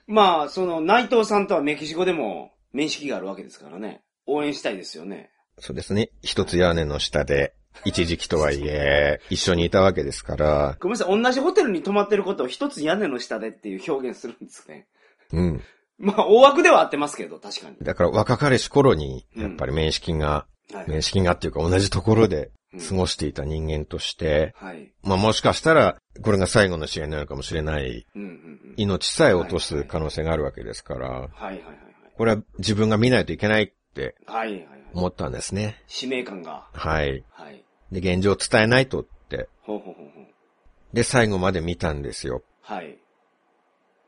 [0.07, 4.03] まあ、その内藤さんとはメキシコでも面識があるわけですからね。
[4.27, 5.31] 応援したいですよね。
[5.59, 6.11] そうですね。
[6.23, 7.55] 一つ屋根の下で、
[7.85, 14.87] 一時期とはいえ、一緒にいたわけですから、ごめんなさい、同じホテルに泊まってることを一つ屋根の下でっていう表現するんですね。
[15.33, 15.63] うん。
[15.99, 17.77] まあ、大枠では合ってますけど、確かに。
[17.83, 20.91] だから若かりし頃に、やっぱり面識が、はい。
[20.91, 24.93] 面識がっていうか同じところでうん過ごしていた人間として、はい。
[25.03, 28.75] まあもしかしたら、これが最後の試合になるかもしれない、うんうんうん。
[28.77, 31.92] 命さえ落とす可能性があるわけですから、はいはいはい
[32.23, 34.53] これは自分が見ないといけないってはい。
[34.53, 34.81] はいはいはい。
[34.95, 35.83] 思ったんですね。
[35.89, 36.69] 使命感が。
[36.73, 37.25] はい。
[37.33, 37.65] はい。
[37.91, 39.49] で、現状を伝えないとって。
[39.63, 40.27] ほうほうほうほう。
[40.95, 42.45] で、最後まで見たんですよ。
[42.61, 42.97] はい。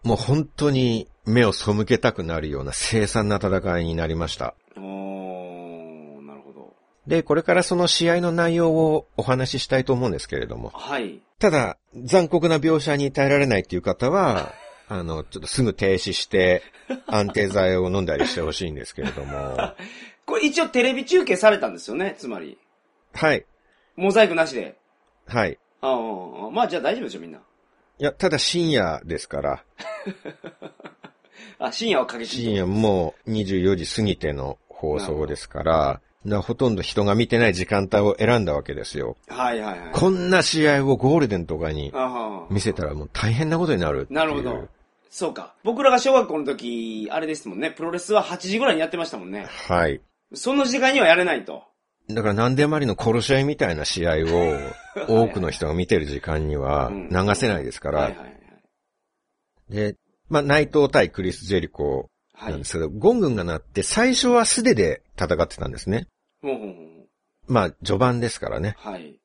[0.05, 4.55] もう本当に目を背けたくなるような凄惨な戦いになりました。
[4.77, 6.73] おー、なるほど。
[7.09, 10.69] で、これからその試合の内容をお話ししたいと思うんですけれども。
[10.73, 11.21] はい。
[11.41, 14.53] ただ、残酷な描写に耐えられないっていう方は、
[14.89, 16.63] あの、ちょっとすぐ停止して、
[17.07, 19.75] 安定剤を飲んだりしてほしいんですけれども。
[20.27, 22.59] これ一応テレビ中継されたんですよね、つまり。
[23.13, 23.45] はい。
[23.97, 24.77] モザイクなしで。
[25.27, 25.59] はい。
[25.81, 27.39] ああ、まあじゃあ大丈夫でしょ、みんな。
[27.39, 27.43] い
[28.05, 29.65] や、ただ深夜ですから、
[31.59, 32.37] あ、深夜は過激と。
[32.37, 39.17] 深夜もう24時過ぎての放送ですから、だからほとんど人が見てない時間帯を選んだわけですよ。
[39.29, 39.91] はいはいはい。
[39.93, 41.93] こんな試合をゴールデンとかに
[42.51, 44.07] 見せたらもう大変なことになる。
[44.11, 44.69] なるほど。
[45.11, 45.55] そうか。
[45.63, 49.47] 僕らが小学校の時、あれですもんね、プロレスは8時ぐらいにやってましたもんね。
[49.69, 50.01] はい。
[50.33, 51.63] その時間にはやれないと。
[52.09, 54.59] だから何でもありの殺し合いみたいな試合を
[55.09, 58.01] 多くの人が見てる時間にはうん流せないですから。
[58.01, 59.75] はいはいはい。
[59.75, 59.97] で、
[60.29, 62.65] まあ内藤対クリス・ジェリコはいなんで。
[62.65, 66.09] すけど、ゴングンが鳴って最初は素手で戦ってたんですね。
[67.47, 68.75] まあ序盤ですからね。
[68.79, 69.21] はい。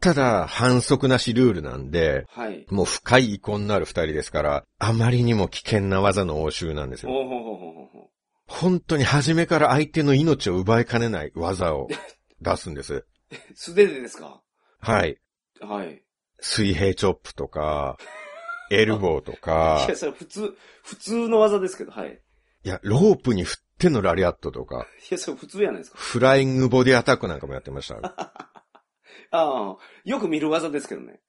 [0.00, 2.66] ただ反則なしルールなんで、はい。
[2.70, 7.12] もう深い遺恨のある二人ですから、あまりにも危険な技の応酬なんですよ。
[7.12, 8.10] ほうほうほうほう
[8.46, 11.88] 本当に初めから相手の命を奪いかねない技を
[12.40, 12.94] 出すんです。
[12.94, 13.06] う。
[13.54, 14.42] 素手でですか？
[14.80, 15.18] はい。
[15.60, 16.02] はい。
[16.40, 17.98] 水平チョップとか、
[18.72, 22.20] エルボーとかいや、、それ普通、普通の技ですけど、はい。
[22.64, 25.98] いや、ロープに振ってのラリアットとか、いや、それ普通じゃないですか。
[25.98, 27.96] フライングボディアタックなんかもやってました。
[29.32, 31.20] ああ、よく見る技ですけどね。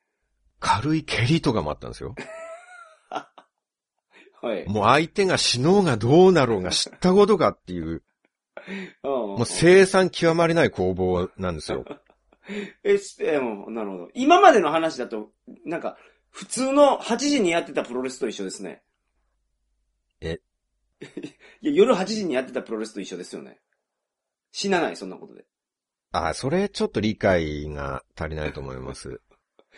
[0.59, 2.15] 軽い蹴りとかもあったんですよ。
[4.41, 4.67] はい。
[4.67, 8.03] もう相手が死のうがどうなろうが知ったことかっていう、
[9.03, 11.85] ももう生産極まりない攻防なんですよ。
[12.83, 14.09] え、しえもうなるほど。
[14.13, 15.31] 今までの話だと、
[15.65, 15.97] なんか、
[16.29, 18.81] 普通の8時にやってたプロレスと一緒ですね。
[20.21, 20.39] え
[21.61, 23.59] いや、夜8時にやってたプロレスと一緒ですよね。
[24.51, 25.45] 死なない、そんなことで。
[26.11, 29.21] あ、それちょっと理解が足りないと思います。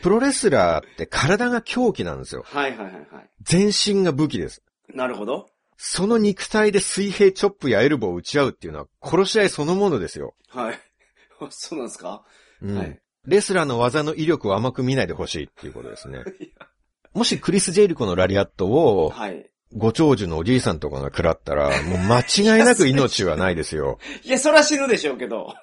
[0.01, 2.43] プロレスラーって体が狂気なんですよ。
[2.45, 3.29] はいはいはいはい。
[3.41, 4.63] 全身が武器です。
[4.93, 5.49] なるほど。
[5.77, 10.35] その肉体で水平チョップやエルボーを打ち合うっていうのは殺し合いそのものですよ。
[10.49, 10.79] はい。
[11.49, 12.25] そうなんですか、
[12.61, 13.01] うんはい。
[13.25, 16.23] レスラーの技の威力を甘く見ないでほしいっていうことですね。
[17.13, 19.49] もしクリス・ジェリコのラリアットをはい。
[19.75, 23.97] ご長寿のおじいさんとかが食らったら、もう間違いなく 命はないですよ。
[24.23, 25.53] いや、そら死ぬでしょうけど。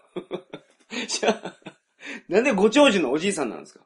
[1.08, 1.54] じゃあ、
[2.28, 3.80] なんでご長寿のおじいさんなんですか？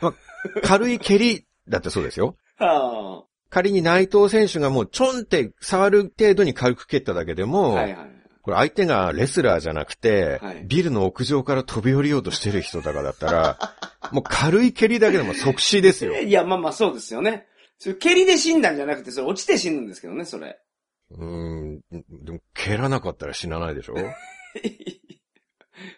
[0.00, 0.14] まあ、
[0.62, 2.36] 軽い蹴りだってそうですよ。
[2.58, 7.46] は仮に内藤選手がもうちょんって触る程度に軽く蹴っただけであ。
[7.46, 8.08] も、はいはい。
[8.42, 13.58] これ相手がレスラーじゃなくて、はいビルの屋上から飛び降りようとしてる人とかだったら、
[14.12, 16.14] もう軽い蹴りだけでも即死ですよ。
[16.20, 17.46] いや、まあまあそうですよね。
[17.78, 20.58] それ蹴りで死んだんじゃなくて、それ落ちて死ぬんですけどね、それ。
[21.10, 21.80] うーん、
[22.24, 23.94] でも蹴らなかったら死なないでしょ？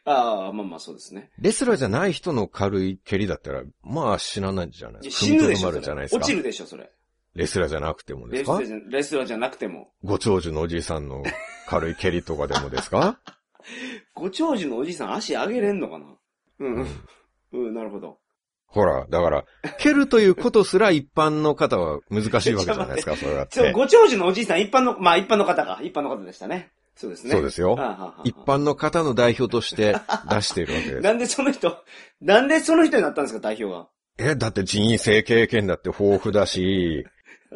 [0.05, 1.31] ああ、まあまあそうですね。
[1.39, 5.25] レスラーじゃない人の軽い蹴りだったら、まあ死なないんじゃないですか。
[5.27, 6.17] 死ぬでしょ、じゃないですか。
[6.19, 6.91] 落ちるでしょ、それ。
[7.35, 8.61] レスラーじゃなくてもですか？
[8.61, 9.93] レスラーじゃレスラーじゃなくても。
[10.05, 11.23] ご長寿のおじいさんの
[11.67, 13.19] 軽い蹴りとかでもですか？
[14.15, 16.07] ご長寿のおじいさん足上げれんのかな？
[16.59, 16.87] うん。
[17.53, 18.20] うん、なるほど。
[18.71, 19.45] ほら、だから、
[19.79, 23.73] 蹴るということすら一般の方は難しいわけじゃないですか、それだっそう、て。
[23.73, 25.81] ご長寿のおじいさん、一般の、まあ一般の方か。
[25.83, 26.71] 一般の方でしたね。
[26.95, 27.33] そうですね。
[27.33, 29.97] そうですよはあはあはあ一般の方の代表として
[30.29, 31.01] 出しているわけです。
[31.03, 31.79] なんでその人、
[32.21, 33.89] なんでその人になったんですか、代表が。
[34.19, 37.07] え、だって人生経験だって豊富だし、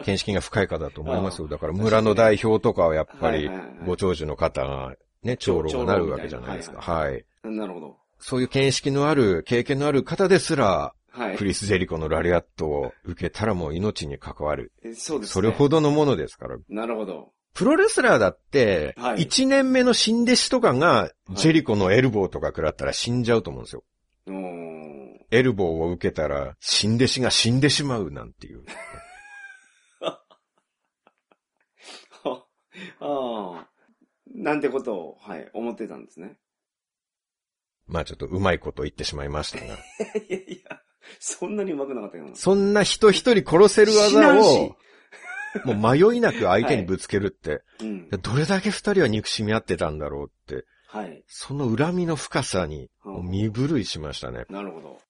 [0.05, 1.46] 見識が深い方だと思いますよ。
[1.48, 3.50] だから村の代表とかはやっぱり
[3.87, 6.81] ご長寿の方がね、長老になるわけじゃないですか。
[6.81, 7.24] 長はい。
[7.44, 7.96] なるほど。
[8.18, 11.44] そういう見識のある、経験のある方ですら、はいク。
[11.44, 14.72] リス・ジェリコのラリアットを受けたらもう命に関わる。
[14.85, 15.33] えそうですね。
[15.33, 16.57] それほどのものですから。
[16.68, 17.33] なるほど。
[17.55, 23.85] プロレスラーだって、はい1年目の新弟子とかが、ジェリコのエルボーとか食らったら死んじゃうと思うんですよ。
[24.27, 25.20] うーん。
[25.31, 28.64] エルボーを受けたら、新弟子が死んでしまうなんていう。
[32.24, 32.44] あ
[33.00, 33.68] あ。
[34.35, 36.37] なんてことを、はい、思ってたんですね。
[37.87, 39.66] まあちょっとうまいこと言ってしまいましたが。
[40.29, 40.81] いやいや、
[41.18, 42.36] そんなに上手くなかったけどな。
[42.36, 44.76] そんな人一人殺せる技を、
[45.64, 48.08] もう迷いなく相手にぶつけるって、うん。
[48.10, 51.24] どれだけ二人は憎しみ合ってたんだろうって、はい。
[51.26, 52.90] その恨みの深さに
[53.22, 54.44] 身震いしましたね。
[54.48, 55.00] なるほど。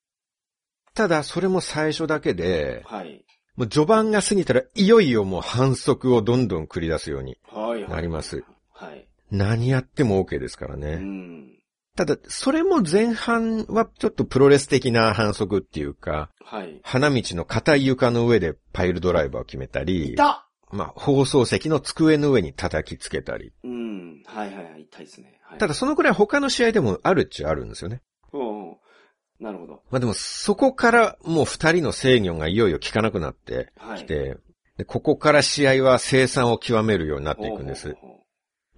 [0.94, 3.24] ただ、それも最初だけで、はい。
[3.56, 7.82] もう序盤が過ぎたらいよいよもう反則をどんどん繰り出すようにはい。
[7.82, 8.44] はいなります。
[8.72, 9.06] はい。
[9.30, 10.96] 何やっても OK ですからうね。
[10.96, 11.52] ん。
[11.96, 16.80] ただ、それも前半はちょっとプロレス的な反則っていうか、はい。
[16.82, 23.52] 花道の硬い床の上でパイルドライバーを決めたりい、たまあ、放送席の机の上に叩きつけたり。
[23.62, 24.22] うん。
[24.26, 24.82] はいはいはい。
[24.82, 25.38] 痛いですね。
[25.42, 25.58] はい。
[25.58, 28.02] ただ、そのくらい他の試合でもあるっちゃあるんですよね。
[28.32, 28.76] うんうん。
[29.38, 29.82] なるほど。
[29.90, 33.98] まあでも、そこからもう二人の制御がいよいよ効かなくなってはい。
[33.98, 34.36] きて、
[34.76, 37.92] でここから試合は生産を極めるようになっていくんです。
[37.92, 38.23] ほうほうほもう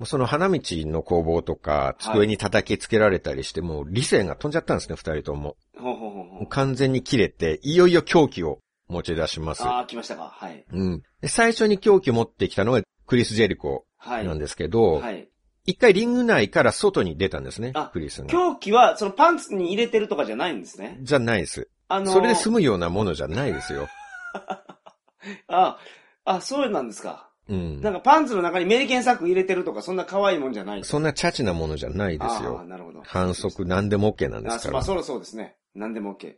[0.05, 5.57] その花道の工房とか、机に叩きつけられたりして、もう理性が飛んじゃったんですね、二人とも。
[5.79, 9.65] うほうほうほうう完全に切れて、いよいよ狂気を持ち出します。
[9.65, 10.31] ああ、来ましたか。
[10.35, 10.65] はい。
[10.71, 11.03] うん。
[11.23, 14.27] で最初に狂気を持ってきたのがクリス・ジェリコはい。
[14.27, 15.29] なんですけど、はい。
[15.65, 18.29] 一回リング内から外に出たんですねあ、クリスが。
[18.29, 20.99] 狂気は、そのパンツに入れてるとかじゃないんですね？
[21.01, 21.69] じゃないです。
[21.89, 23.89] あのーそれで済むようなものじゃないですよ。
[25.49, 25.79] あ、
[26.25, 27.31] あ、そうなんですか。
[27.49, 27.91] うんな。
[27.91, 30.85] んかパンツの中にメリケンサック入れてるとか、そんな可愛いもんじゃない。
[30.85, 32.65] そんなチャチなものじゃないですああ、よ。
[32.65, 33.03] なるほど。
[33.05, 34.71] 反則何でも OK なんですから。
[34.71, 35.57] あまあ、そろそうですね。
[35.75, 36.35] 何でも OK。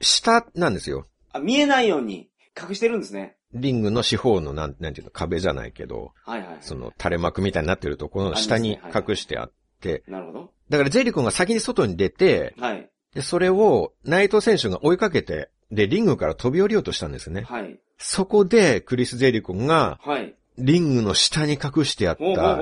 [0.00, 1.06] 下なんですよ。
[1.32, 2.30] あ、見えないように
[2.60, 3.36] 隠してるんですね。
[3.52, 6.56] リングの四方のなん、なんていうの、壁じゃないけど、はいはい。
[6.60, 10.50] その垂れ幕みたいになってるところの下にありますねはい隠してあって、なるほど。
[10.68, 12.90] だからジェリコンが先に外に出て、はい。
[13.14, 17.42] で、それを内藤選手が追いかけて、で、リングから飛び降りようとしたんですね。
[17.42, 17.78] はい。
[17.98, 20.34] そこで、クリス・ジェリコンが、はい。
[20.58, 22.58] リングの下に隠してあった。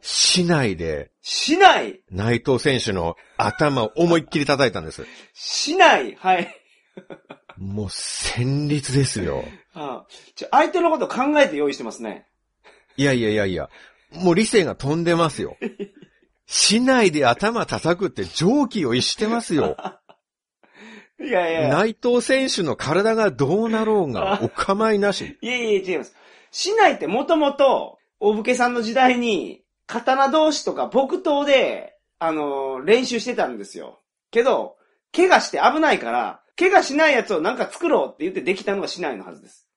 [0.00, 5.04] 市内で、しない内藤選手の頭を思いっきり叩いたんです。
[5.34, 6.48] しないはい。
[7.56, 9.44] もう、戦慄ですよ。
[9.74, 12.26] ああちょ相手のこと考えて用意してますね。
[12.96, 13.68] いやいやいやいや、
[14.12, 15.56] もう理性が飛んでますよ。
[16.46, 19.76] 市内で頭叩くって蒸気を逸してますよ。
[21.20, 21.68] いやいやいや。
[21.70, 25.36] 内藤選手の体がどうなろうがお構いなし。
[25.42, 26.14] いやいや違います。
[26.50, 34.00] 市内ってもともと、お武家さんの時代に、刀同士とか木刀で、あのー練習してたんですよ。
[34.30, 34.76] けど、
[35.14, 39.68] 怪我して危ないから、怪我しないやつをなんか作ろうって言ってできたのが市内のはずです。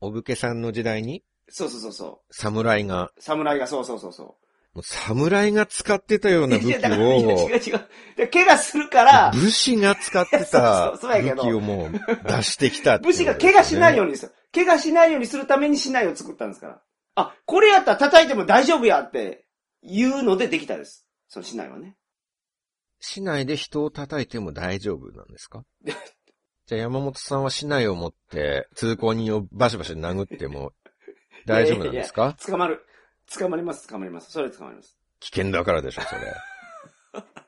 [0.00, 3.12] お武家さんの時代に、そうそうそうそ侍が、う。
[3.18, 4.26] 侍がそうそうそうそう。
[4.74, 7.88] もう侍が使ってたような武器いやだからいや違うを、違う。
[8.16, 10.46] で怪我するから、武士が使ってた
[10.96, 14.12] そうそうそうやけど武器をもう出してきたっていう武士が怪我しないように。
[14.12, 14.32] にですよ。
[14.54, 16.82] 怪我しないようにするために市内を作ったんですから。
[17.16, 19.46] あ、これやったら叩いても大丈夫やって
[19.82, 21.06] 言うのでできたです。
[21.28, 21.96] その市内はね。
[23.00, 25.64] 市内で人を叩いても大丈夫なんですか？
[26.66, 30.72] じゃあ山本さんは市内を持って通行人をバシバシ殴っても
[31.44, 32.22] 大丈夫なんですか？
[32.22, 32.86] いやいや捕まる。
[33.38, 34.30] 捕まります、捕まります。
[34.32, 34.98] それ捕まります。
[35.20, 36.20] 危険だからでしょ、それ。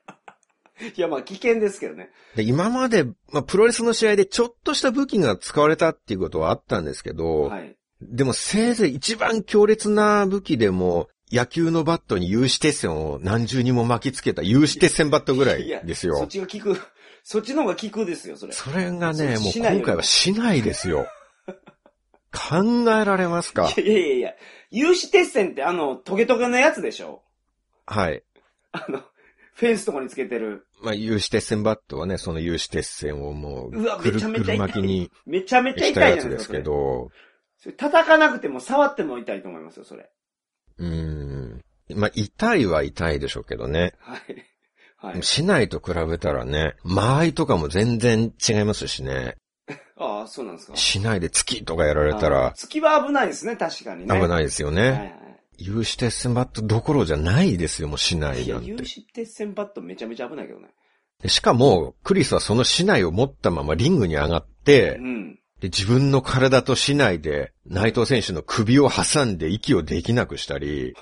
[0.96, 2.10] いや、まあ危険ですけどね。
[2.34, 7.76] で今まで、まあ、プロレスの試合でちょっとした武器が使われたっていうことはあったんですけど、はい。
[8.02, 16.26] でもせいぜい一番強烈な武器でも、野球のバットに有刺鉄線を何重にも巻きつけた有刺鉄線バットぐらいですそっよ。
[16.26, 16.80] ちが効く。
[17.24, 18.52] そっちの方が効くですよ、それ。
[18.52, 21.08] それがね、もう今回はしないですよ。
[22.32, 23.72] 考えられますか？
[23.76, 24.34] いやいやいや、
[24.70, 27.22] 有刺鉄線ってあの、トゲトゲのやつでしょ？
[27.86, 28.22] はい。
[28.72, 29.02] あの、
[29.56, 30.66] フェンスとかにつけてる。
[30.82, 36.16] まあ、有刺鉄線バットはね、その有刺鉄線をもう、うわめちゃめちゃ痛いくる巻きにめちゃめちゃ痛い。
[36.16, 37.10] やつですすけど、
[37.56, 37.72] それ。
[37.74, 40.10] 叩かなくても触っても痛いと思いますよ、それ。
[40.78, 41.64] うーん。
[41.94, 43.94] まあ、痛いは痛いでしょうけどね。
[43.98, 44.20] はい。
[44.98, 45.22] はい。
[45.22, 49.36] 市内と比べたらね、間合いとかも全然違いますしね。
[49.96, 50.76] ああ、そうなんですか。
[50.76, 54.20] 市内で月とかやられたあら月は危ないですね、確かにね。
[54.20, 55.25] 危ないですよはいはね。
[55.58, 58.18] 有刺鉄線バットどころじゃないですよ、もう市い。
[58.18, 58.76] いや、内なんて有。
[58.76, 60.68] 刺鉄線バットめちゃめちゃ危ないけどね。
[61.22, 65.38] でしかも、クリスはその市内を持ったままリングに上がってう、ん。
[65.60, 70.94] で自分の体と市内で内藤選手の首を挟んで息をできなくしたり、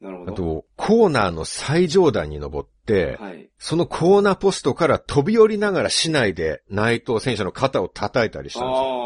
[0.00, 0.32] なるほど。
[0.32, 3.48] あと、コーナーの最上段に登って、はい。
[3.58, 9.05] そのコーナーポストから飛び降りながら市内で内藤選手の肩を叩いたりしあたんですよ。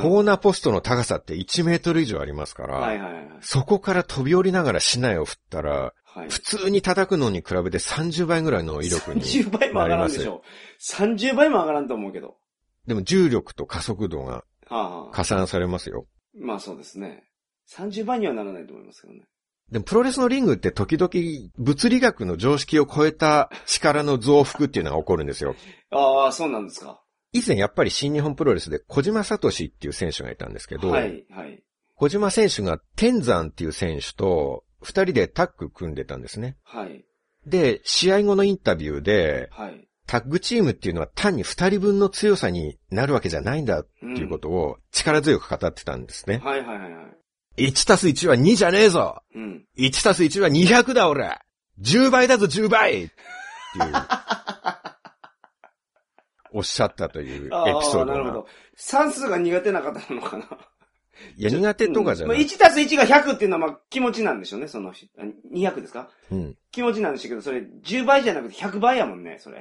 [0.00, 0.02] あ。
[0.02, 3.28] コーナーポストの高さって1メートル以上ありますから、はいはいはい。
[3.40, 6.28] そこから飛び降りながら市内を振ったら、はい。
[6.28, 10.42] 普通に叩くのに比べて30倍ぐらいの威力に30倍も上がらんでしょ。
[10.80, 12.36] 30倍も上がらんと思うけど。
[12.86, 15.10] でも重力と加速度がああ。
[15.12, 16.06] 加算されますよ。
[16.38, 17.24] まあそうですね。
[17.72, 19.24] 30倍にはならないと思いますけどね。
[19.70, 25.54] でもプロレスのリングって時々物理学の常識を超えた力の増幅っていうのが起こるんですよ。
[25.90, 27.02] ああ、そうなんですか。
[27.34, 31.62] 以前やっぱり新日本プロレスで小島聡っていう選手がいたんですけど、はい、はい。
[31.96, 36.56] 小島選手が天山っていう選手と二人でタッグ組んでたんですね。
[36.62, 37.04] はい、
[37.44, 39.88] で、試合後のインタビューで、はい。
[40.06, 46.42] タッグチームっていうのは単に二人分の強さになるわけじゃないんだっていうことを力強く語ってたんですね。
[46.44, 47.00] はい、はい、はいは
[47.56, 47.68] い。
[47.68, 49.64] 1たす1は2じゃねえぞうん。
[49.78, 51.38] !1 たす1は200だ俺
[51.80, 53.10] !10 倍だぞ10倍っていう、
[56.54, 58.02] おっしゃったというエピソあードが。
[58.02, 58.46] あなるほど。
[58.76, 60.44] 算数が苦手な方なのかな。
[61.36, 62.38] いや、苦手とかじゃない。
[62.38, 65.06] 1たす1が100っていうのはまあ気持ちなんでしょうね、その人。
[65.18, 66.08] あ200ですか？
[66.30, 66.40] うん。
[66.50, 69.60] い気持ちなんでしょうけど、それ10倍じゃなくて100倍やもんね、それ。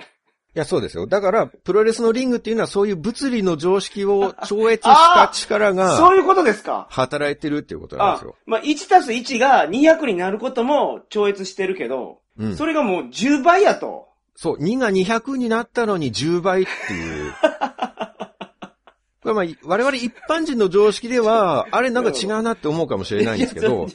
[0.53, 1.08] や、そうですよ。
[1.08, 6.88] だから、プロレスのリングっていうのはそういう物理の常識を 超越した力そがういうことですか。
[6.91, 12.56] 働いてるっていうことなんであすよ。、まあ、1たす1が200になることも超越してるけど、うん。
[12.56, 14.10] それがもう10倍やと。
[14.36, 17.34] そう、2が200になったのに10倍っていう。
[19.24, 23.88] これまあ、我々一般人の常識では、あれなんか違うなって思うかもしれないんですけど、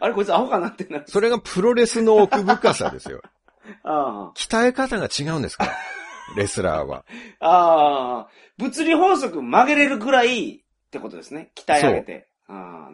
[0.00, 1.04] あれこいつアホかなってなる。
[1.06, 3.20] それがプロレスの奥深さですよ。
[3.84, 5.72] あ鍛え方が違うんですから、
[6.36, 7.04] レスラーは。
[7.40, 7.48] あ。
[7.48, 8.28] ああ。
[8.56, 11.50] 物理法則曲げれるぐらいってことですね。
[11.54, 12.30] 鍛え上げて。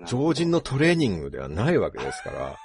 [0.07, 2.57] 常人のトレーニングではないわけですから、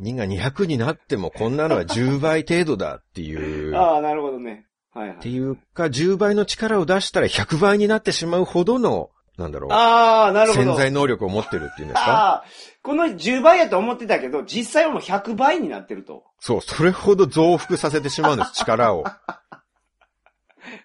[0.00, 4.66] 2が200になってもこんなのは10倍程度だっていう、 ああ、なるほどね。
[4.92, 5.16] はいはい。
[5.16, 10.64] っていうか、10倍の力を出したら100倍になってしまうほどの、なんだろう、ああ、なるほど。
[10.64, 12.10] 潜在能力を持ってるっていうんですか？
[12.12, 12.44] ああ、
[12.82, 16.22] この10倍やと思ってたけど、実際はもう100倍になってると。
[16.38, 19.04] そう、それほど増幅させてしまうんです、力を。
[19.06, 19.16] あ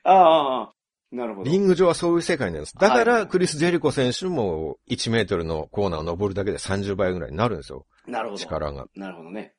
[0.04, 0.72] あ、
[1.12, 1.50] なるほど。
[1.50, 2.74] リング上はそういう世界なんです。
[2.76, 8.40] だかはいら、クリス・ジェリコ選手も1メートルのコーナーを登るだけで30倍ぐらいになるんですよ、なるほど。
[8.40, 8.86] 力が。
[8.96, 9.54] なるほどね。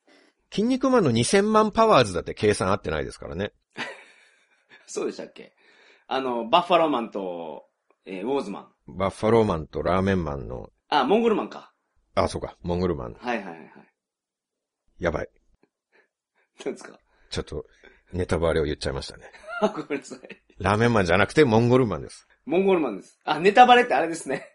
[0.52, 3.52] 筋肉マンの2000万パワーズだって計算合ってないですからね。
[4.86, 5.54] そうでしたっけ？
[6.08, 7.66] あの、バッファローマンと、
[8.04, 8.72] えーウォーズマン。
[8.96, 11.72] バッファローマンとラーメンマンの、あ、モンゴルマンか。
[12.16, 13.14] あ、そうか、モンゴルマン。
[13.14, 13.70] はいはいはいはい。
[14.98, 15.28] やばい。
[16.64, 16.98] 何ですか？
[17.30, 17.64] ちょっと、
[18.12, 19.30] ネタバレを言っちゃいましたね。
[19.60, 20.20] あ、 ごめんなさい。
[20.58, 22.26] ラーメンマンじゃなくてモンゴルマンです。
[22.44, 23.20] モンゴルマンです。
[23.24, 24.48] あ、ネタバレってあれですね。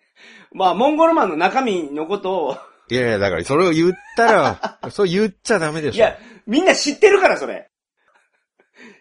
[0.51, 2.58] まあ、モンゴルマンの中身のことを、
[2.89, 5.97] いやいや、だからそれを言ったら、 そう言っちゃダメでしょ。
[5.97, 7.69] いや、みんな知ってるから、それ。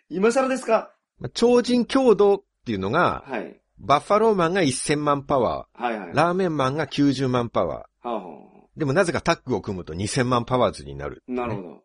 [0.09, 0.95] 今更ですか？
[1.19, 3.61] まあ超人強度っていうのが、はい。
[3.79, 6.11] バッファローマンが1000万パワはいはい。
[6.11, 8.79] ー、ラーメンマンが90万パワはあはあはー。
[8.79, 11.83] でもなぜかタッグを組むと2000万パワーズになる、あなるほど。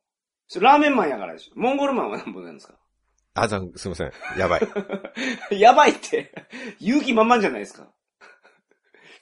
[0.48, 1.60] それラーメンマンやからでしょ。
[1.60, 2.76] モンゴルマンは何本なんですか？
[3.36, 4.12] あ、ざん、すいません。
[4.38, 4.62] やばい。
[5.60, 6.32] やばいって。
[6.80, 7.92] 勇気満々じゃないですか。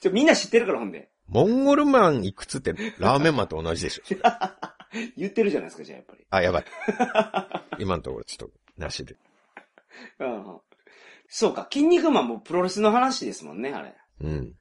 [0.00, 1.10] ちょ、みんな知ってるから、ほんで。
[1.28, 4.02] モンゴルマンいくつってラーメンマンと同じでしょ。
[5.16, 6.26] 言ってるじゃないですか、じゃあ、やっぱり。
[6.30, 6.64] あ、やばい。
[7.78, 9.16] 今のところちょっと、なしで。
[10.20, 10.60] うんうん
[11.30, 13.94] そうか、筋肉マンもプロレスの話ですもんね、あれ。
[14.22, 14.54] うん。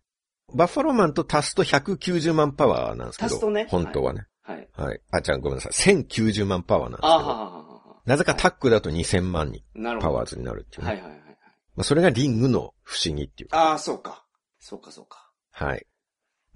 [0.54, 3.28] バッファローマンと足すと190万パワーなんですけど。
[3.28, 3.68] 足すとね？
[3.70, 4.28] 本当はね。
[4.42, 4.68] はい。
[4.74, 5.02] はい。
[5.12, 5.72] あ、じゃあごめんなさい。
[5.72, 7.14] 1090万パワーなんですけど。
[7.14, 7.68] あはははは
[8.06, 10.14] なぜかタッグだと2000万になるほど。
[10.14, 10.92] パワーズになるっていうね。
[10.92, 11.28] はいはいはいはい。
[11.76, 13.72] まあ、それがリングの不思議っていうか。
[13.72, 14.26] ああ、そうか。
[14.60, 15.30] そうか、そうか。
[15.52, 15.86] はい。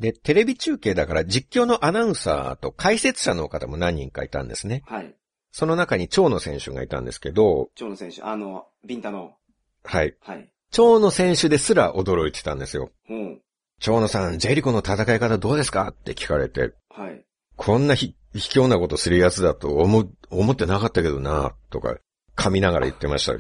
[0.02, 4.82] で、テレビ中継だから実況のアナウンサーと解説者の方も何人かいたんですね。
[4.88, 5.16] はい。
[5.52, 9.36] その中に蝶野選手がいたんですけど、蝶野選手、あの、ビンタの。
[9.84, 10.16] はい。
[10.22, 10.50] はい。
[10.72, 12.90] 蝶野選手ですら驚いてたんですよ。
[13.10, 13.42] うん。
[13.80, 17.24] 蝶野さん、ジェリコの戦い方どうですかって聞かれて、はい。
[17.56, 21.98] こんなひ卑怯なことするやつだと思、思ってなかったけどな、とか、
[22.36, 23.34] 噛みながら言ってました。
[23.36, 23.40] い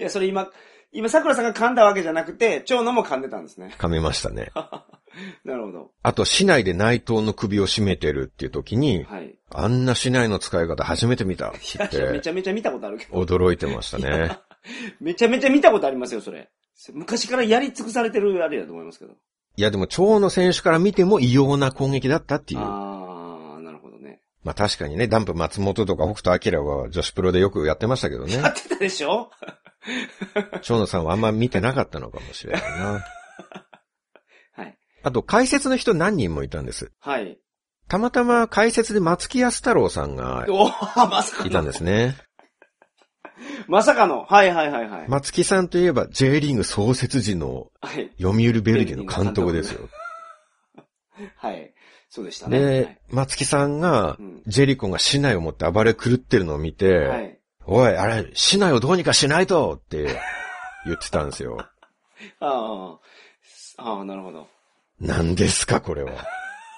[0.00, 0.50] や、それ今、
[0.92, 3.74] 今、桜さんが噛んだわけじゃなくて、蝶野も噛んでたんですね。
[3.78, 4.50] 噛みましたね。
[5.44, 5.90] なるほど。
[6.02, 9.36] あと、市内で内藤の首を絞めてるっていう時に、はい。
[9.52, 13.20] あんな市内の使い方初めて見たってめてちゃめちゃ見たことあるけど。
[13.20, 14.38] 驚いてましたね。
[15.00, 16.48] めちゃめちゃ見たことありますよ、それ。
[16.92, 19.12] 昔からやり尽くされてるあれだと思いますけど。
[19.56, 22.60] いやでも蝶野選手から見ても異様な攻撃だったっていう。
[22.62, 24.20] あー、なるほどね。
[24.44, 28.48] まあ確かにね、ダンプ松本とか北斗晶は女子プロでよくやってましたけどねや。
[28.48, 29.30] ってたでしょ？
[30.62, 33.04] 蝶野さんはあんま見てなかったのかもしれないな。
[34.52, 34.78] はい。
[35.02, 36.92] あと解説の人何人もいたんです。
[37.00, 37.38] はい。
[37.88, 41.50] たまたま解説で松木安太郎さんがおー、まさかの。
[41.50, 42.16] いたんですね。
[43.66, 44.24] まさかの。
[44.24, 45.08] はいはいはいはい。
[45.08, 48.10] 松木さんといえば J リーグ創設時のはい。
[48.20, 49.88] 読売ベルディの監督ですよ。
[51.36, 51.74] はい。
[52.08, 52.58] そうでしたね。
[52.58, 57.39] で、松木さんがうんジェリコが市内を持って暴れ狂ってるのを見て、はい。
[57.74, 57.92] はい。
[57.92, 60.18] おい、あれ、市内をどうにかしないとって
[60.86, 61.56] 言ってたんですよ。
[62.40, 62.98] あ
[63.78, 64.48] あ、ああ、なるほど。
[65.00, 66.12] 何ですか、これは。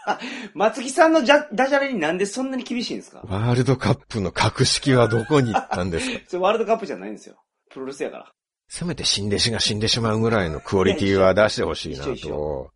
[0.55, 3.23] 松木さんのじゃダジャレになんでそんなに厳しいんですか？
[3.29, 6.21] ワールドカップの格式はどこに行ったんですか？
[6.29, 7.37] それワールドカップじゃないんですよ。
[7.71, 8.33] プロレスやから。
[8.69, 12.73] せめて新弟子が死んでしまうぐらいのクオリティは出してほしいなと。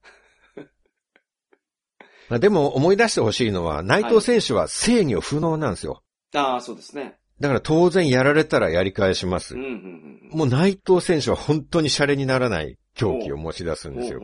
[2.28, 6.02] まあでも思い出してほしいのは、内藤選手は制御不能なんですよ。
[6.34, 7.18] ああ、そうですね。
[7.40, 9.60] だから当然やられたらやり返しますうん、。
[9.60, 10.38] うん、うん。
[10.38, 14.20] もう内藤選手は本当にシャレにならない狂気を持ち出すんですよ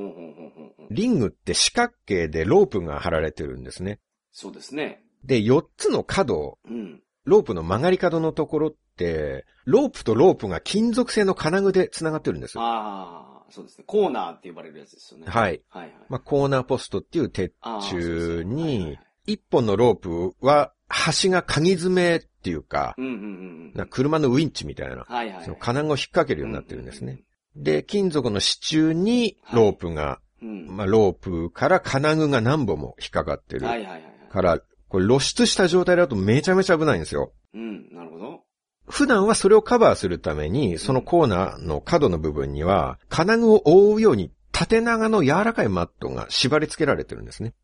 [0.91, 3.99] リングって四角形でロープが張られてるんですね。
[4.31, 5.03] そうですね。
[5.25, 7.01] で、4つの角、うん。
[7.25, 12.59] ロープの曲がり角のところって、ロープとロープが金属製の金具で繋がってるんです。
[12.59, 13.85] ああ、そうですね。
[13.87, 15.27] コーナーって呼ばれるやつですよね。
[15.29, 15.63] はい。
[15.69, 15.93] はいはい。
[16.09, 23.23] まあ、コーナーポストっていう鉄柱ねはいはいはにい、一本のロープは端が鍵爪っていうか、うんうんうんう
[23.69, 23.73] ん。
[23.75, 25.45] な車のウィンチみたいな、はいはい。
[25.45, 27.23] その金具を引っ掛けるようになってるんですね。
[27.55, 30.21] で、金属の支柱にロープが。
[30.43, 34.13] まあ、ロープから金具が何本も引っかかってるはいはいはいはい。
[34.29, 37.33] から、これ露出した状態だとめちゃめちゃ危ないんですよ。
[37.55, 38.41] うん、なるほど。
[38.89, 47.55] 普段はそれをカバーするために、そのコーナーの角の部分には、金具を覆うように縦長の柔らかいマットが縛り付けられてるんですね。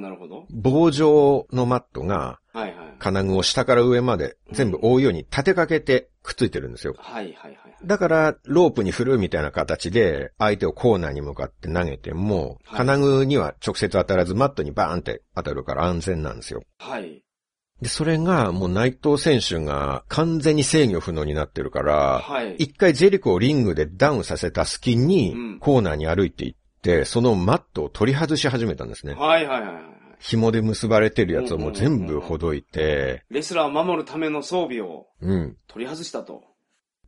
[0.00, 0.46] なるほど。
[0.50, 2.96] 棒状のマットがはいはい。
[2.98, 6.94] 金具を下から上まで全部覆うように立てかけてくっついてるんですよ。
[6.98, 7.76] はいはいはい。
[7.84, 16.62] だから、ロープに振るみたいな形で、相手をコーナーに向かって投げても、はい金具には直接当たらず、マットにバーンって当たるから安全なんですよ。
[16.78, 17.22] はい。
[17.80, 22.56] で、それが、もう内藤選手が完全に制御不能になってるから、はい。
[22.56, 26.59] 一回ジェリコをリングでダウンさせた隙にうん、コーナーに歩いていって、
[27.04, 29.14] そのマットを取り外し始めたんですね。
[29.14, 29.82] はいはいはいはい。
[30.18, 35.56] 紐で結ばれてるやつをもう全部ほどいて、レスラーを守るための装備をうん。
[35.66, 36.42] 取り外したと。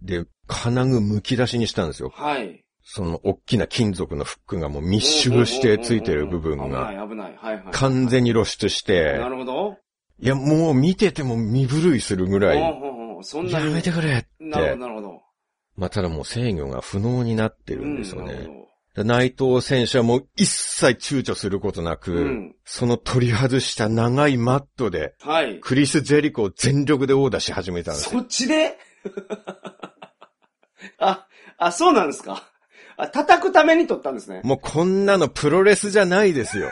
[0.02, 2.10] で、金具剥き出しにしたんですよ。
[2.14, 2.64] はい。
[2.84, 7.36] その大きな金属のフックがもう密集してついてる部分危がない危ない。
[7.36, 7.64] はいはい。
[7.70, 9.76] 完全に露出してな、るほど。
[10.20, 13.74] いやもう見てても身震いするぐらうほうほうそんなやに。
[13.74, 14.28] めてくれって。
[14.40, 15.20] なるほどなるほど。
[15.76, 18.32] まあただもう制御が不能になってるんですよね。
[18.32, 18.62] うんなるほど
[18.97, 25.59] 内藤選手はもう一切躊躇することなく、うんその取り外した長いマットで、はい。
[25.61, 28.20] クリス・ジェリコを全力でオーダーし始めたんですよ。
[28.20, 28.78] そっちで？
[30.99, 31.26] あ、
[31.59, 32.49] あ、そうなんですか？
[32.97, 34.43] あ、叩くために撮ったんですね。
[34.45, 36.70] もうこんなのプロレスじゃないですよ。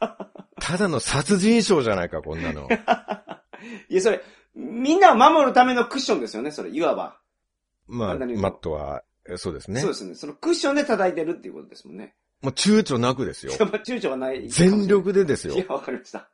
[0.60, 2.68] ただの殺人賞じゃないか、こんなの。
[3.88, 4.20] いや、それ、
[4.54, 7.18] みんなを守るためのクッションですよね、それ、いわば。
[7.86, 9.90] まあ、何マットは、えそうですねそう。
[9.90, 10.14] ですね。
[10.14, 12.14] そのクッションで叩いてるっていうことですもんね。
[12.42, 13.56] もう躊躇なくですよい。
[13.58, 14.48] や、まあ、躊躇はない。
[14.48, 15.66] 全力でですよいや、。
[15.68, 16.30] わかりました。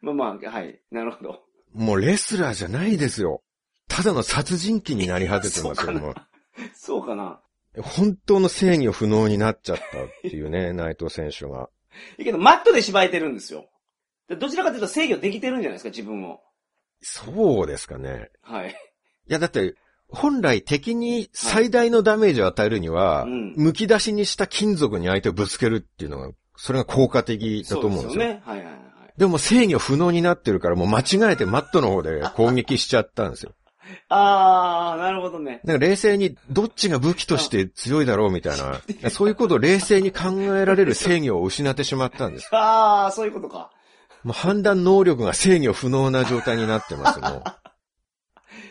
[0.00, 0.80] まあまあ、はい。
[0.90, 1.40] なるほど。
[1.74, 3.42] もうレスラーじゃないですよ。
[3.88, 5.74] ただの殺人鬼になり果ててますよ。
[5.74, 6.14] そうかなも
[6.74, 7.40] そうかな。
[7.76, 9.86] う本当の制御不能になっちゃったっ
[10.22, 11.68] ていうね、 内藤選手が。
[12.18, 13.68] いいけど、マットで縛えてるんですよ。
[14.28, 16.40] でどちらかというと制御できてるんじゃないですか、自分を。
[17.02, 18.30] そうですかね。
[18.42, 18.70] はい。
[18.70, 19.74] いや、だって、
[20.12, 28.10] 本来敵に最大のダメージを与えるには、うん剥き出しにした金属に相手をぶつけるっていうのが、それが効果的だと思うんですよ。
[28.10, 28.42] そうですよね。
[28.44, 28.80] はいはいはい。
[29.16, 33.52] でも制御不能になってるからもう間違えてマットの方で 攻撃しちゃったんですよ。
[34.08, 35.60] あー、なるほどね。
[35.64, 42.48] なんか冷静にどっちが武器として強いだろうみたいな、そういうことを冷静に考えられる制御を失ってしまったんです。
[42.52, 43.70] あー、そういうことか。
[44.22, 47.42] もう判断能力が制御不能な状態になってます、も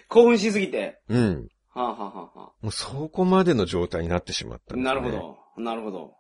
[0.10, 0.99] 興奮しすぎて。
[1.07, 1.16] う。
[1.16, 1.49] うん。
[1.70, 4.84] はあ、はあはあはもうそこまでの状態になってしまったね。
[4.84, 5.12] なるほ。
[5.12, 5.38] ど。
[5.57, 6.16] なるほど。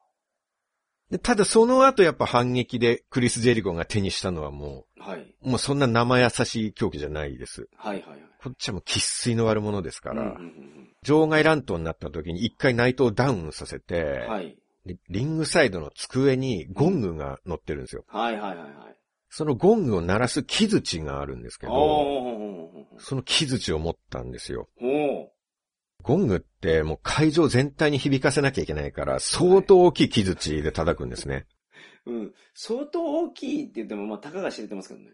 [1.09, 5.35] でただその後やっぱ反撃でクリス・ジェリコが手にしたのはもはい。
[5.43, 7.67] う、もうそんな生優しい狂気じゃないです。
[7.75, 8.19] はいはいはい。
[8.43, 14.57] こっちはもう喫水の悪者ですから、うんうんうん場外乱闘になった時に一回内藤をダウンさせて、うんはい。
[14.85, 18.03] でリングサイドの机にゴングが乗ってるんですよ。
[18.09, 18.69] はいはいはいはい。
[19.29, 21.73] そのゴングを鳴らす木槌があるんですけど。
[22.97, 24.67] その木槌を持ったんですよ。
[26.01, 31.45] ゴングってもう会場全体に響かせなきゃいけないから、相当大きい木槌で叩くんですね。
[32.05, 32.33] うん。
[32.53, 35.11] 相当大きいって言っても、まあ、たかが知れてますけどね。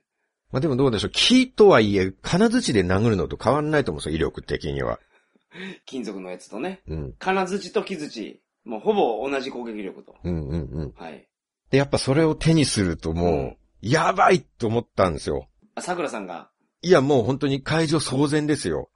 [0.52, 1.12] まあでもどうでしょう。
[1.12, 5.00] 木とはいえ、金槌で殴るのと変わんないと思うんですよ、威力的には。
[5.86, 6.82] 金属のやつとね。
[6.88, 7.14] うん。
[7.20, 8.42] 金槌と木槌。
[8.64, 10.16] もうほぼ同じ攻撃力と。
[10.24, 10.94] うんうんうん。
[10.96, 11.28] はい。
[11.72, 13.58] で、やっぱそれを手にするともう、
[13.88, 15.48] やばいと思ったんですよ。
[15.76, 16.50] あ、桜さんが？
[16.82, 18.90] いや、もう本当に会場騒然ですよ。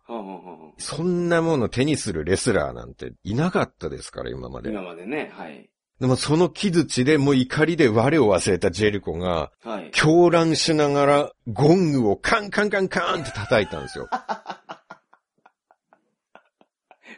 [0.80, 4.72] そんなもの手にするレスラーなんていなかったですから、今まで。
[4.72, 5.32] 今までね。
[5.36, 5.70] はい。
[6.00, 9.92] でもその木槌でもう怒りで我を忘れたジェリコが、はい。
[9.92, 14.08] 狂乱しながらゴングをカンカンカンカンって叩いたんですよ。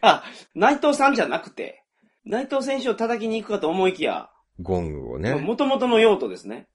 [0.02, 0.24] あ、
[0.56, 1.86] 内藤さんじゃなくて、
[2.26, 5.36] 内藤選手を叩きに行くかと思いきや、ゴングをね。
[5.36, 6.68] 元々の用途ですね。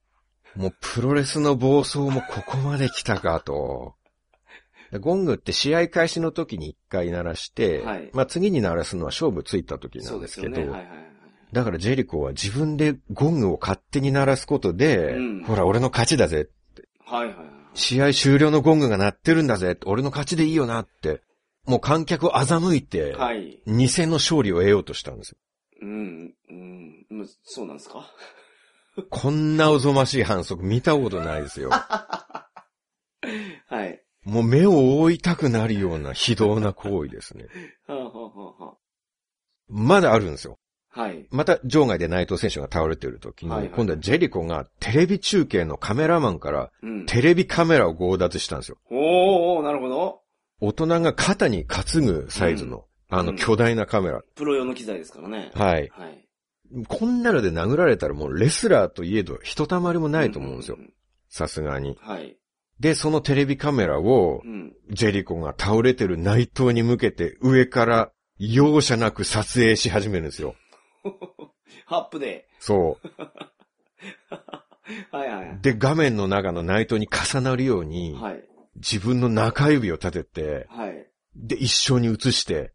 [0.55, 3.95] もうプロレスの暴走もここまで来たかと。
[5.01, 10.59] ゴングって試合開始の時に一回鳴らして、はいまあ次に鳴らすのは勝負ついた時なそんですすよね。
[10.59, 10.89] はいはいはい。
[11.51, 16.49] だからジェリコは自分でゴングを勝手に鳴らすことで、うんほら俺の勝ちだぜ、
[17.05, 17.47] はいはいはい。
[17.73, 21.21] 試合終了のゴングが鳴ってるんだぜ、俺の勝ちでいいよなって、
[21.65, 23.61] もう観客を欺いて、はい。
[23.67, 25.37] 偽の勝利を得ようとしたんですよ。
[25.81, 28.09] うん、うん、うんそうなんですか？
[29.09, 31.69] こんなおぞましい反則見たことないですよ。
[33.69, 34.03] はい。
[34.23, 37.45] もう目を覆いたくなるような非道な行為ですね。
[37.87, 38.77] はあ、はあはあは
[39.69, 40.59] まだあるんですよ。
[40.93, 41.27] あ、はい。
[41.31, 47.05] また場外で内藤選手が倒れてる時に、はいはい今度はジェリコがテレビ中継のカメラマンからうん。
[47.05, 48.77] テレビカメラを強奪したんですよ。
[48.89, 48.97] おー
[49.57, 50.21] おーなるほど。
[50.59, 54.23] 大人が肩に担ぐサイズの、あうんの巨大なカメラ。
[54.35, 55.51] プロ用の機材ですからね。
[55.53, 55.89] はい。
[55.89, 56.26] はい。
[56.87, 60.81] こんなので殴られたらもうレスラーといえどひとたまりもないと思うんですよう。
[60.81, 60.93] ん
[61.29, 61.97] さすがに。
[62.01, 62.37] はい。
[62.79, 64.73] で、そのテレビカメラをうん。
[64.89, 70.55] ジェリコが倒れてる内藤に向けて上から容赦なく撮影し始めるんですよ。
[71.85, 72.47] ハップで。
[72.59, 72.97] そ
[75.11, 75.49] はいはい。
[75.57, 75.59] う。
[75.61, 78.43] で、画面の中の内藤に重なるように、はい。
[78.75, 81.07] 自分の中指を立てて、はい。
[81.35, 82.73] で、一緒に映して、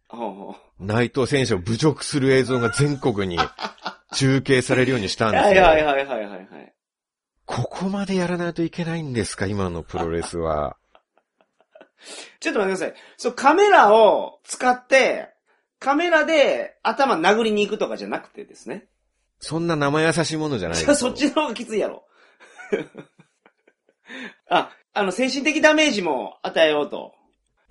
[0.80, 3.38] 内藤選手を侮辱する映像が全国に
[4.14, 5.62] 中継されるようにしたんですはいよ。
[5.62, 6.74] はいはいはいはいはい。
[7.44, 10.76] ここまでやらないといけないんですか今のプロレスは。
[12.40, 13.02] ちょっと待ってください。
[13.16, 15.30] そう、カメラを使って、
[15.78, 18.88] カメラで頭殴りに行くとかじゃなくてですね。
[19.40, 22.04] そんな生優しいものじゃないじゃあです そっちの方がきついやろ。
[24.48, 27.14] あ、あの、精神的ダメージも与えようと。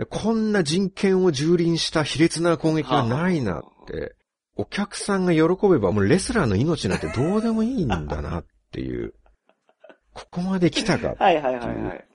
[0.06, 4.16] こんな人権を蹂躙した卑劣な攻撃はないなって。
[4.56, 9.14] お客さんが喜べばもうレスラーの命なんてどうでもいいんだなっていう。
[10.14, 11.16] ここまで来たか。
[11.18, 12.06] はいはいはいはい。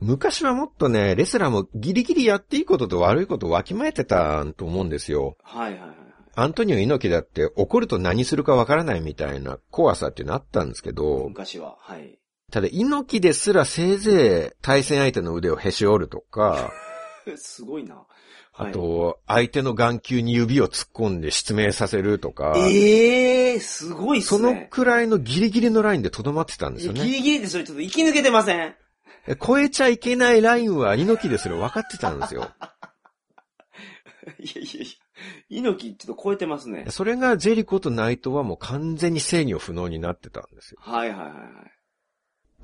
[0.00, 5.36] 昔はもっとね、レスラーもギリギリやっていいことと悪いことをわきまえてたと思うんですよ。
[5.42, 5.96] はいはいはい。
[6.36, 11.76] アントニオ猪木だって怒ると何するかわからないみたいな怖さっていうのあったんですけど、昔は。
[11.80, 12.18] はい。
[12.52, 16.72] ただ猪木ですらせいぜい対戦相手の腕をへし折るとか、
[17.38, 18.06] すごいな。
[18.54, 24.68] あはい、と、相手の眼球に指を突っ込んで失明させるとか、ええー、すごいっすそのね。
[24.70, 27.00] くらいのギリギリのラインで留まってたんですよね。
[27.00, 28.74] ギリギリでそれちょっと生き抜けてません。
[29.44, 32.50] 超えちゃいけないラインは猪木ですら分かってたんですよ。
[34.40, 34.86] いやいやいや。
[35.48, 36.86] 猪木ちょっと超えてますね。
[36.88, 40.78] それがジェリコとナイトはもう完全に制御不能になってたんですよ。
[40.80, 41.77] はいはいはい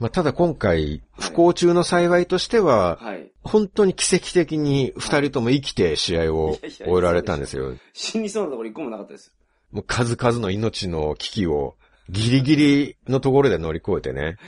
[0.00, 3.14] まあ、ただ今回、不幸中の幸いとしては、はい。
[3.14, 3.32] はい。
[3.42, 7.74] 本当に奇跡的に二人とも生きて試合を終えられたんですよ。
[7.92, 9.34] 死にそうなところ一個もなかったです。
[9.70, 11.76] もう数々の命の危機を
[12.08, 14.38] ギリギリのところで乗り越えてね。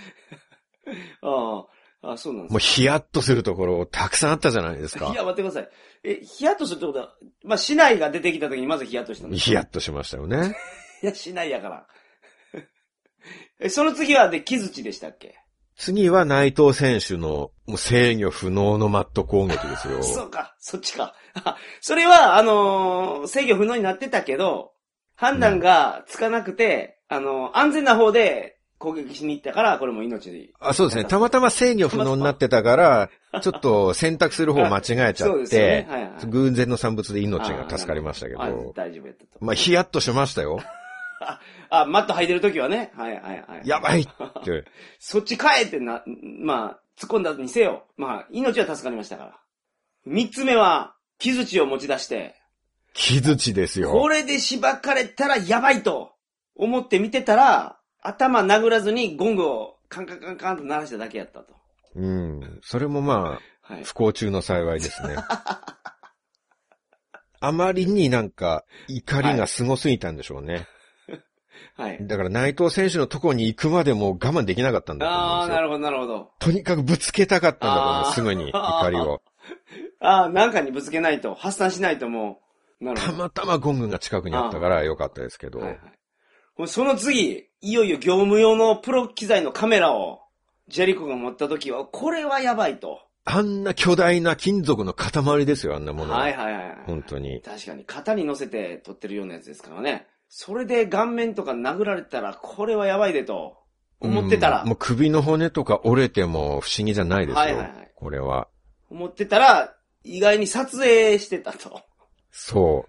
[1.21, 1.67] あ
[2.03, 5.15] あ、ああそうなんですもうヒヤッとするところたくさんあったじゃないですかい。
[5.15, 5.69] や、待ってください。
[6.05, 10.57] え、ヒヤッとするってことは、まあ、市内が出てきた時にまずヒヤッとしたんですヒヤッとしましたよね。
[11.03, 11.87] いや、市内やから。
[13.61, 15.35] え、その次はで、木槌でしたっけ？
[15.79, 20.01] 次は内藤選手のもう制御不能のマット攻撃ですよ。
[20.05, 21.15] そうか、そっちか。
[21.45, 24.73] あ それは、あのー制御不能になってたけど、
[25.17, 30.51] 判断がつかなくて、あのー安全な方で攻撃しに行ったから、これも命でいい。
[30.61, 31.05] あそうですね。
[31.05, 33.11] たまたま制御不能になってたから、
[33.43, 35.93] ちょっと選択する方間違えちゃっそうですよねて、。
[35.93, 36.13] はいはい。
[36.27, 39.31] 偶然の産物で命が助かりましたけあど、大丈夫やったと。
[39.45, 40.61] まあヒヤッとしましたよ。
[41.71, 42.93] あ、マット履いてる時はね。
[42.97, 43.69] はいはいはい。
[43.69, 44.05] やばいっ
[44.45, 44.65] て。
[44.99, 47.87] そっち帰ってな、まあ、突っ込んだにせよ。
[47.97, 49.41] まあ、命は助かりましたから。
[50.05, 52.35] 三つ目は、木槌を持ち出して、
[52.93, 54.09] 木槌ですこよ。
[54.09, 56.15] れでしばかれたらやばいと
[56.55, 61.55] 思って見てたら、頭殴らずにゴングをカンカンカンカンと鳴らしただけやったと。
[61.95, 62.61] うん。
[62.63, 63.39] それもま
[63.69, 63.85] あ、はい。
[63.85, 65.17] 不幸中の幸いですね。
[67.41, 70.55] あまりになんか怒りがすごすぎたんでしょうね。
[70.55, 70.67] はい。
[72.01, 75.49] だから内藤選手のとこに行くまでも我慢できなかったんだと思ああ。
[75.49, 76.31] なるほど、なるほど。
[76.39, 79.23] とにかくぶつけたかったんだと思うすぐに怒りを。
[80.01, 82.41] ああ、なんかにぶつけないと、発散しないとも
[82.81, 83.13] う、なるほど。
[83.13, 85.59] たまたまゴングが近くにあったからよかったですけど。
[85.59, 85.75] はいは
[86.65, 86.69] い。
[86.69, 90.21] その次、いよいよ業務用のプロ機材のカメラを、
[90.69, 93.03] ジェリコが持った時は、これはやばいと。
[93.25, 96.21] あんな巨大な金属の塊ですよ、あんなものは。
[96.21, 96.79] はいはいはい。
[96.87, 97.43] 本当に。
[97.43, 100.07] 確かに、型に乗せて撮ってるようなやつですからね。
[100.29, 103.59] それで顔面とか殴られたら、これはやばいでと、
[103.99, 107.41] 思ってたらうん、もう首の骨とか折れても不思議じゃないですよ。
[107.41, 108.47] はいはいはいこれは。
[108.91, 109.75] 思ってたら、
[110.05, 111.81] 意外に撮影してたと。
[112.31, 112.87] そ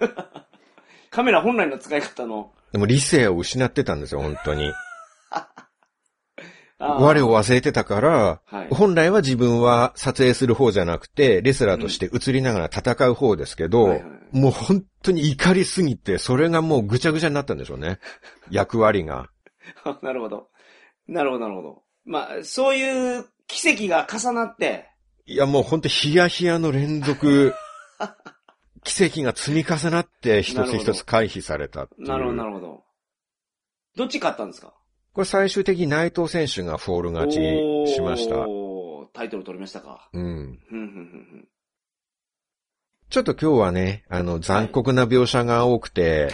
[0.00, 0.08] う。
[1.10, 4.72] カメラ本来の使い方の、でも理性を失ってたんですよ、本当に。
[6.82, 8.68] 我を忘れてたから、はい。
[8.70, 17.98] 本来は自分は撮影する方じゃなくて、レスラーとして映りながら戦う方ですけど、はいはいもう本当に怒りすぎて、それがもうぐちゃぐちゃになったんでしょうね。
[18.50, 19.28] 役割が。
[20.00, 20.48] なるほど。
[21.06, 21.82] なるほど、なるほど。
[22.04, 24.88] まあ、そういう奇跡が重なって、
[25.26, 27.54] いやもう本当ヒヤヒヤの連続、
[28.82, 31.88] 奇跡が積み重なって一つ一つ回避された。
[31.98, 32.84] なるほど、なるほど。
[33.96, 34.74] どっち勝ったんですか？
[35.12, 38.46] これ最終的に内藤選手がフォール勝ちしました。
[39.12, 40.08] タイトル取りましたか。
[40.12, 40.58] うん。
[43.10, 46.30] ちょっと今日はね、あの、残酷な描写が多くて、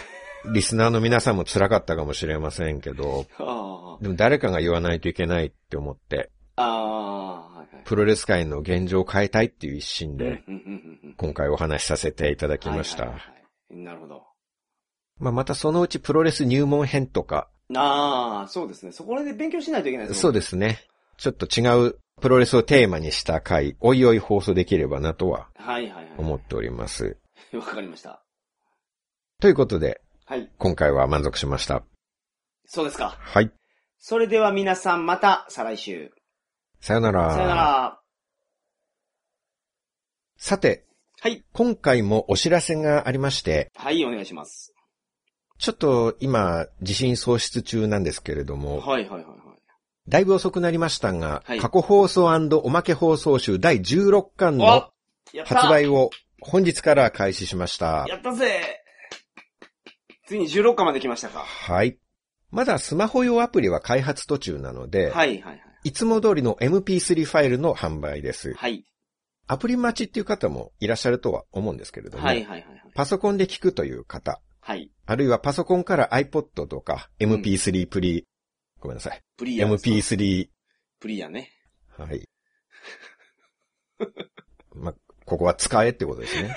[0.52, 7.84] リスナーの皆さんも辛かったかもしれませんけど、あでも誰かが言わないといけないって思って、あ、ああ、はいはい。
[7.84, 10.44] プロレス界の現状を変えたいっていう一心で、
[11.16, 13.06] 今回お話しさせていただきました。
[13.06, 13.38] はいはいはい
[13.70, 14.22] なるほど。
[15.18, 18.92] まあ、またそのうちプロレス入門編とか、ああ、そうですね。
[18.92, 20.84] そこで勉強しないといけないですそうでですね。
[21.18, 25.62] ちょっと違うプロレスをテーマにした回、おいおい放送できればなとはす。
[25.62, 26.12] はいはいはい。
[26.16, 27.18] 思っております。
[27.52, 28.22] わかりました。
[29.40, 30.50] ということで、はい。
[30.58, 31.84] 今回は満足しました。
[32.64, 33.16] そうですか。
[33.18, 33.50] はい。
[33.98, 36.12] それでは皆さんまた再来週。
[36.80, 37.34] さよなら。
[37.34, 38.00] さよなら。
[40.36, 40.86] さて、
[41.20, 41.44] はい。
[41.52, 44.72] 今回もお知らせがありまして、はい、お願いします。
[45.58, 49.38] ちょっと今、地震喪失中なんですけれども、はいはいはいはい。
[50.08, 54.90] だいぶ遅くなりましたが、はい過去放送おまけ放送集第16巻の
[55.44, 58.06] 発売を本日から開始しました。
[58.08, 58.82] やったぜ
[60.26, 61.40] ついに16巻まで来ましたか。
[61.40, 61.98] はい。
[62.50, 65.62] まだスマホ用アプリは開発途中なので、はいはいはい。
[65.84, 68.54] いつも通りの MP3 ファイルの販売です。
[68.54, 68.84] はい。
[69.46, 72.92] アプリ待ちっていう方もいらっしゃるとは思うんですけれども、はいはいはいはい。
[72.94, 74.90] パソコンで聞くという方、はい。
[75.06, 78.26] あるいはパソコンから iPod とか MP3 プリ、
[78.80, 79.22] ごめんなさい。
[79.38, 79.66] プリア。
[79.66, 80.46] MP3、
[81.00, 81.50] プリアね。
[81.96, 82.28] はい。
[84.76, 84.92] ま、
[85.24, 86.54] ここは使えってことですね。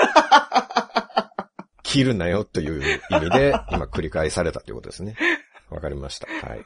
[1.84, 5.16] 切るなよという意味で、今繰り返されたということですね。
[5.70, 6.28] わかりました。
[6.28, 6.66] はい。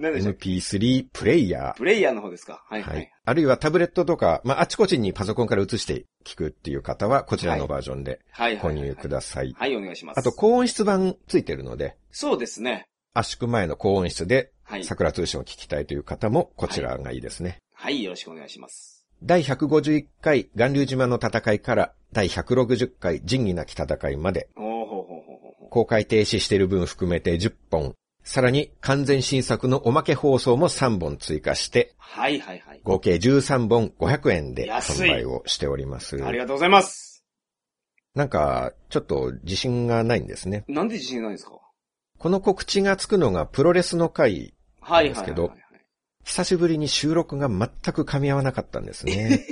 [0.00, 1.74] 何でしょう MP3 プレイヤー。
[1.74, 2.64] プレイヤーの方ですか？
[2.68, 3.08] はいははいい。。
[3.24, 8.76] あるいはタブレットとか、まあ、あちこちにパソコンから移して聞くっていう方は、こちらのバージョンではいはいはい。
[8.78, 9.54] 購入ください。
[9.56, 10.18] はい、お願いします。
[10.18, 12.86] あと、高音質版ついてるので、そうですね。
[13.12, 14.84] 圧縮前の高音質ではい。
[14.84, 17.58] 桜通信を聞きたいという方も、こちらがいいですね。
[17.74, 19.04] はい、よろしくお願いします。
[19.22, 24.48] 第151回巌流島の戦いから第160回仁義なき戦いまで。
[25.70, 32.80] 公開停止している分含めて10本、さらに完全新作のおまけ放送も3本追加して、はいはいはい。
[32.84, 36.22] 合計13本500円で販売をしております。
[36.24, 37.24] ありがとうございます。
[38.14, 40.64] なんか、ちょっと自信がないんですね。
[40.68, 41.52] なんで自信ないんですか？
[42.18, 45.14] この告知がつくのがプロレスの回、はいはいはいはい。
[45.14, 45.52] ですけど
[46.24, 49.44] 久しぶりに収録が全く噛み合わなかったんですね。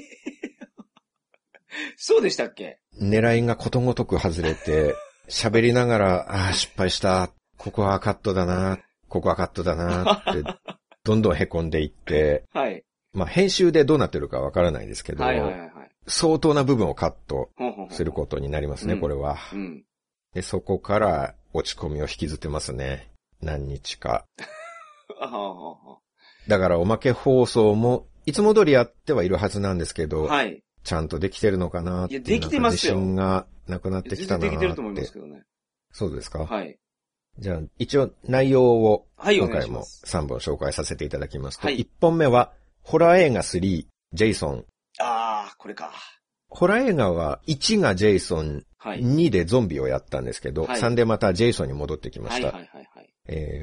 [1.97, 2.79] そうでしたっけ？
[3.01, 4.95] 狙いがことごとく外れて、
[5.29, 7.31] 喋りながら、ああ、失敗した。
[7.59, 8.79] ここはカットだな。
[9.09, 10.43] ここはカットだなって、
[11.05, 12.85] どんどん凹んでいって、はい。
[13.13, 15.91] まあ編集でどうなってるかわからないですけど、はいはいはいはい。
[16.07, 17.51] 相当な部分をカット
[17.91, 19.37] することになりますね、うんこれは。
[19.53, 19.85] うん。
[20.35, 23.11] で、そこから落ち込みを引きずってますね。
[23.41, 24.25] 何日か。
[25.21, 25.99] あはは
[26.47, 30.63] だからおまけ放送も、いつも通りやってはいるはずなんですけど、ははい。
[30.85, 34.51] ちゃんとできてるのかなっていういやできてますよ自信がなくなってきたなーって。
[34.51, 35.43] できてると思いますけどね。
[35.93, 36.79] そうですか、はい。
[37.39, 40.03] じゃあ、一応内容を今回も願いします。
[40.07, 44.64] 3本紹介させていただきますと、はい1本目は、ホラー映画3、ジェイソン。
[44.99, 45.93] ああ、これか。
[46.49, 49.01] ホラー映画は1がジェイソン、はい。
[49.01, 52.59] 2でゾンビをやったんですけど、はい3でまたジェイソンに戻ってきまはい、した。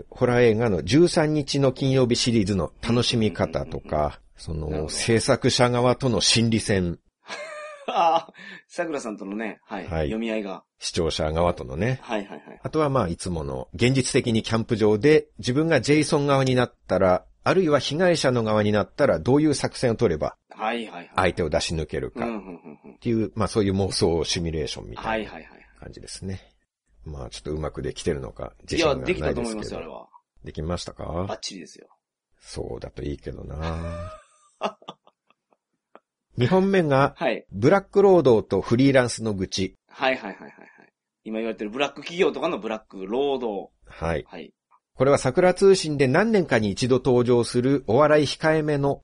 [0.10, 7.00] ホラー映画の13日の金曜日シリーズの楽しみ方とか、その制作者側との心理戦、
[7.98, 8.34] ああ、
[8.68, 9.88] 桜さんとのね、はい。
[9.88, 10.64] はい読み合いが。
[10.80, 12.00] 視聴者側とのね。
[12.02, 12.60] はい、はい、はい。
[12.62, 21.12] あとはまあいつもの現実的にキャンプ場で自分がジェイソン側になったら、あるいは被害者の側になったらどういう作戦を取ればはい、はい、はい。
[21.16, 23.00] 相手を出し抜けるかっ。
[23.00, 25.52] ていう、まあそういう妄想シミュレーションみはい、たいなはい、はい。
[25.80, 26.42] 感じですね。
[27.06, 29.94] まあちょっとうまくできてるのか、自いや、信がないできたとですけ思いますよ、あれど。
[29.94, 30.08] は。
[30.44, 31.88] できましたバかッチリですよ。
[32.42, 34.12] そうだといいけどな
[36.38, 37.46] 2本目が、はい。
[37.52, 39.76] ブラック労働とフリーランスの愚痴。
[39.90, 40.50] はい、はい、はい、はい。
[40.50, 40.66] はい
[41.26, 43.72] 今言われてるブラック企業とかのブラック労働。
[43.88, 44.26] はい。
[44.28, 44.54] はい。
[44.94, 49.02] これは桜通信で何年かに一度登場するお笑い控えめの。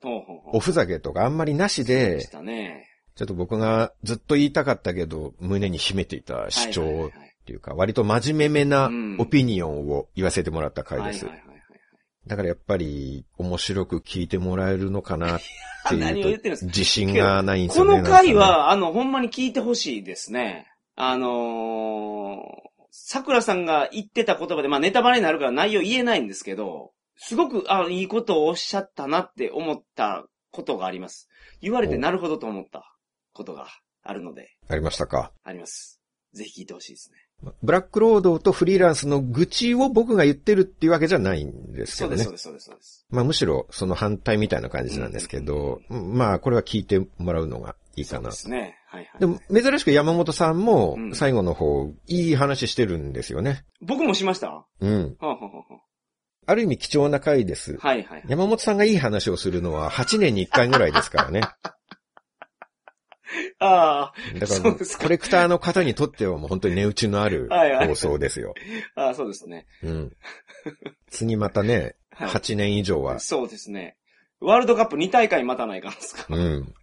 [0.52, 2.86] おふざけとかあんまりなしでしで、たね。
[3.16, 7.10] ちょっと僕がずっと言いたかったけど、胸に秘めていた主張っ
[7.44, 11.34] ていうか、割と真面目めなうんオピニオンを言わせてもらった回ですはい。
[11.34, 11.51] はいはいはい
[12.26, 15.40] だからやっぱり面白く聞いてもらえるのかなっ
[15.88, 18.02] ていう 自信がないんですこよね。
[18.02, 20.68] の回は、あの、ほんまに聞いてほしいですね。
[20.94, 22.42] あのー、
[22.90, 31.28] 桜さんが言ってた言葉で、まあネタバレになるから内容言えないんですけど、すごく、あいいことをおっしゃったなって思ったことがあります。
[31.60, 32.84] 言われておなるほどと思った
[33.32, 33.68] ことが
[34.02, 35.32] あるので、ありましたか？
[35.42, 36.00] あります。
[36.32, 37.18] ぜひ聞いてほしいですね。
[37.62, 42.52] ブラック労働とフリーランスの愚痴を僕が言ってるっていうわけじゃないんですけどねそうです、そう。
[42.54, 43.06] です、そうです。
[43.10, 48.36] まあむしろその反対みたいな感じなんですけど、まあこれは聞いてもらうのがいいかなそうで。
[48.36, 48.76] すね。
[48.86, 49.20] はいはい。
[49.20, 53.64] でも珍しく山本さんもうん最後の方、いい話してるんですよね。
[53.80, 54.50] 僕もしました？
[54.50, 55.16] はうん。
[55.20, 55.80] あ、はあはあは
[56.44, 57.78] ある意味貴重な回です。
[57.80, 58.24] あ、はいはい。
[58.28, 61.42] 山本さんがいい話をするのは8年に1回ぐらいですからね。
[63.58, 67.48] あだからそうですかコレクターの方にとってはもう本当に値打ちのある
[67.86, 68.54] 放送ですよ。
[68.96, 69.66] あ、ああ、そうですね。
[69.82, 70.12] うん。
[71.10, 73.96] 次またね、はい8年以上は、そうですね。
[74.40, 76.26] ワールドカップ2大会待たないかんですか。
[76.28, 76.74] うん。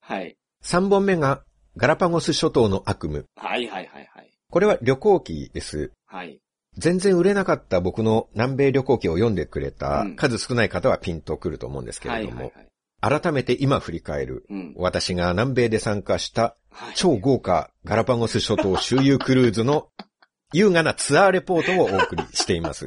[0.00, 0.36] はい。
[0.64, 1.42] 3本目が
[1.76, 3.24] ガラパゴス諸島の悪夢。
[3.36, 4.30] はいはいはいはい。
[4.50, 5.92] これは旅行記です。
[6.06, 6.40] はい。
[6.76, 12.67] 全然売れなかった僕の南米旅行記を読んでくれたうん数少ない方はピンとくると思うんですけれども、はいはいはい。
[13.00, 14.74] 改めて今振り返るうん。
[14.76, 19.88] 私が南米で参加したはい超豪華ガラパゴス諸島周遊クルーズの
[20.52, 22.86] 優雅なツアーレポートをお送りしています。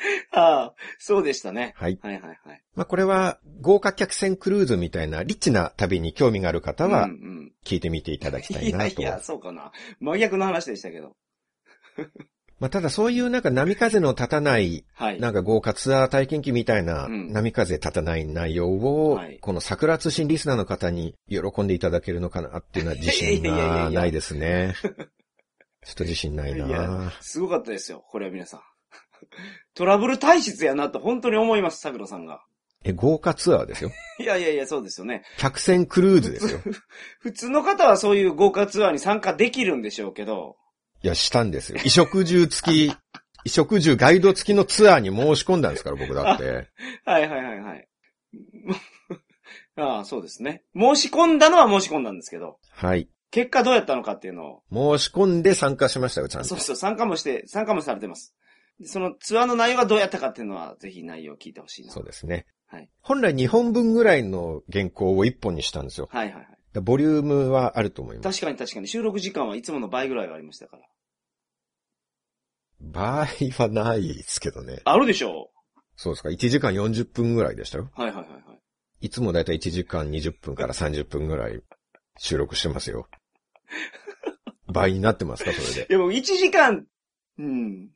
[0.32, 1.74] ああ、そうでしたね。
[1.76, 1.98] はい。
[2.02, 2.62] はいはいはい。
[2.74, 7.52] まあ、これは豪華客船クルーズみたいなリッチな旅に興味がある方はうんうん。
[7.64, 9.02] 聞いてみていただきたいいなと。
[9.02, 9.72] やいや、そうかな。
[10.00, 11.16] 真逆の話でしたけど。
[12.60, 15.20] まあ、ただそういうなんか波風の立たないはい。
[15.20, 24.74] なんか豪華ツアー体験記みたいなうん波風立たない内容をはい、この桜通信リスナーの方に喜んでいただけるのかなっていうのは自信がないですね。
[25.84, 28.04] ちょっと自信ないいやな、すごかったですよ。
[28.10, 28.60] これは皆さん。
[29.74, 32.42] トラブル体質やなと本当に思います、桜さんが。
[32.84, 33.90] え、豪華ツアーですよ。
[34.20, 35.24] いやいやいや、そうですよね。
[35.38, 36.60] 客船クルーズですよ。
[37.20, 40.56] 普通の方はそういう豪華ツアーに参加できるんでしょうけど、
[41.02, 41.78] いや、したんですよ。
[41.78, 42.88] 衣食住付き、
[43.44, 46.68] 衣食住ガイド付きのツアーに申し込んだんですから、僕だって。
[47.04, 47.88] はいはいはいはい。
[49.76, 50.64] ああ、そうですね。
[50.74, 53.08] 申し込んだのは申し込んだんですけど、はい。
[53.30, 56.60] 結果どうやったのかっていうのを、申し込んで参加しましたよ、ちゃんとそう。
[56.60, 58.34] そう、参加もして、参加もされてます。
[58.78, 61.92] でそのツアーの内容がどうやったかっていうのは、ぜひ内容を聞いてほしいな。
[61.92, 62.46] そうですね。
[62.66, 62.90] はい。
[63.00, 66.08] 本来2本分ぐらいの原稿を1本にしたんですよ。
[66.10, 66.46] はいはいはい。
[66.72, 68.40] だボリュームはあると思います。
[68.40, 70.82] 確かに確かに、収録時間はいつもの倍ぐらいはありましたから。
[72.80, 74.80] 場合はないですけどね。
[74.84, 75.50] あるでしょ？
[75.96, 76.28] そうですか。
[76.30, 77.90] 1時間40分ぐらいでしたよ。
[77.96, 78.42] うはいはいはいはい。
[79.06, 81.60] いつもだいたい1時間20分から30分ぐらい
[82.18, 83.08] 収録してますよ。
[84.72, 85.52] 倍になってますか？
[85.52, 85.86] それで。
[85.90, 86.86] いやもう1時間、
[87.38, 87.90] うん。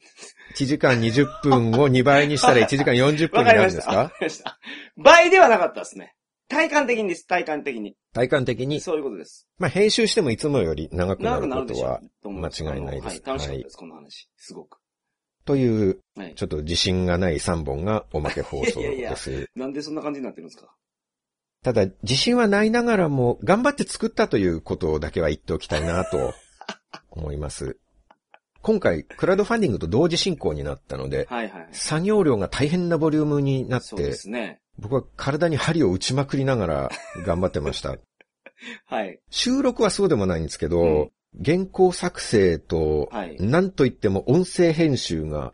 [0.56, 3.64] 1時間20分を2倍にしたら1時間40分わにな。
[3.66, 3.96] るんですか？
[3.96, 4.58] わかりました。
[4.96, 6.14] 倍ではなかったですね。
[6.54, 7.96] 体感的にです、体感的に。
[8.12, 8.80] 体感的に？
[8.80, 9.48] そういうことです。
[9.58, 14.28] まあ編集してもいつもより長くなることは間違いないですはい、楽しかったです、この話。
[14.36, 14.78] すごく。
[15.44, 16.44] という、はいち。
[16.44, 19.50] ょっと自信がない3本がおまけ放送 いやいやいやです。
[19.54, 20.74] なんでそんな感じになってるんですか？
[21.62, 26.34] ただ、自信はないながらも、頑張って作ったということだけは言っておきたいなと
[27.10, 27.78] 思います。
[28.60, 31.68] 今回、クラウドファンディングと同時進行になったので、はいはい。
[31.72, 34.60] 作業量が大変なボリュームになっそうでて、すね。
[34.78, 36.90] 僕は体に針を打ちまくりながら
[37.24, 37.96] 頑張ってました。
[38.86, 39.20] はい。
[39.30, 41.10] 収録はそうでもないんですけど、うん
[41.44, 43.36] 原稿作成と、はい。
[43.40, 45.52] なんといっても音声編集が、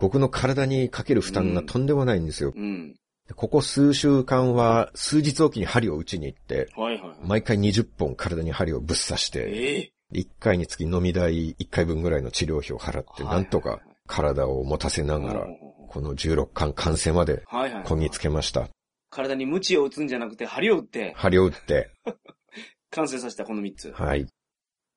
[0.00, 2.52] 僕の体にかける負担がとんでもないんですよ。
[2.54, 2.96] うん。
[3.36, 7.18] ここ数週間は数日おきに針を打ちに行って、はいはいはい。
[7.22, 17.82] 毎回20本体に針をぶっ刺して、ええ1回につき飲み代1回分ぐらいの治療費を払って、はいなんとか体を持たせながら、うんこの16巻完成まではいはい。
[17.82, 18.68] こぎつけました。
[19.10, 21.90] 体に鞭を打つんじゃなくて、針を打って、針を打って、
[22.92, 23.90] 完成させたこの3つ。
[23.90, 24.28] はい。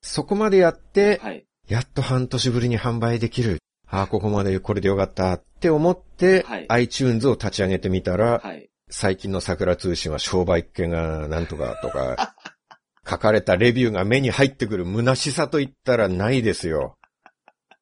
[0.03, 1.47] そこまでやって、はい。
[1.67, 3.57] やっと半年ぶりに販売できる。
[3.87, 8.69] ああ、ここまでこれでよかったって思って、はい iTunes を立ち上げてみたら、はい。
[8.91, 12.35] 最近の桜通信は商売っ気がなんとかとか、
[13.09, 16.99] 書かれたレビューが目に入ってくる虚しさと言ったらないですよ。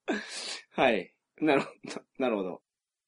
[0.71, 1.13] はい。
[1.41, 2.01] なるほど。
[2.17, 2.61] なるほど。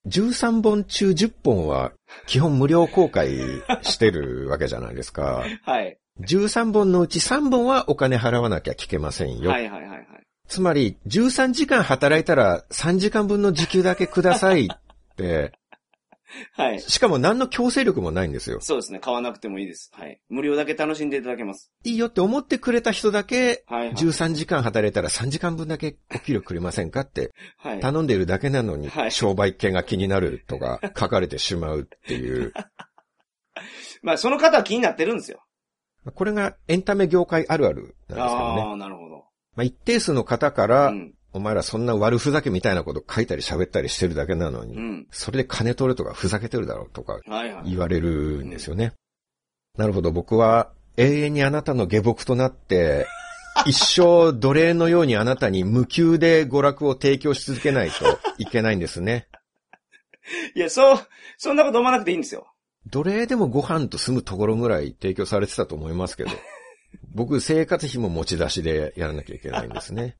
[0.08, 1.94] 13本中10本は
[2.28, 3.38] 基本無料公開
[3.82, 5.44] してるわけじゃないですか。
[5.64, 5.98] はい。
[6.22, 9.50] 13本のうち3本はお金払わなきゃ聞けませんよ。
[9.50, 10.08] はいはいはいはい。
[10.48, 15.54] つまり、13時間働いたら3時間分の時給だけくださいって、
[16.54, 16.82] はい。
[16.82, 18.60] しかも何の強制力もないんですよ。
[18.62, 19.00] そうですね。
[19.00, 19.92] 買わなくてもいいです。
[19.94, 20.20] はい。
[20.30, 21.72] 無料だけ楽しんでいただけます。
[21.84, 23.94] いいよって思ってくれた人だけ、はい、はい。
[23.94, 27.80] 13時間働いたら3時間分だけお給料くれませんかってはい。
[27.80, 32.54] 頼んでるだけなのにはい、商売系が気になるとか 書かれてしまうっていう。
[34.02, 35.44] まあ、その方は気になってるんですよ。
[36.16, 38.62] これがエンタメ業界あるあるなんですけどね。
[38.62, 39.26] ああ、なるほど。
[39.56, 41.14] まあ、一定数の方から、うん。
[41.34, 45.08] お前らそんな悪ふざけみたいなこと書いたり喋ったりしてるだけなのに、うん。
[45.12, 47.70] それで金取るとかふざけてるだろうとかはいはい。
[47.72, 48.94] 言われるんですよね。
[49.78, 53.08] なるほど、僕は永遠にあなたの下僕となって、
[53.66, 59.28] 一生奴隷のようにあなたに無給で娯楽を提供し続けないといけないんですね。
[60.56, 61.00] いや、そう、
[61.38, 62.48] そんなこと思わなくていいんですよ。
[62.88, 66.32] 奴隷でもご飯と住むところぐらい提供されてたと思いますけど、
[67.14, 70.18] 僕生活費も持ち出しでやらなきゃいけないんですね。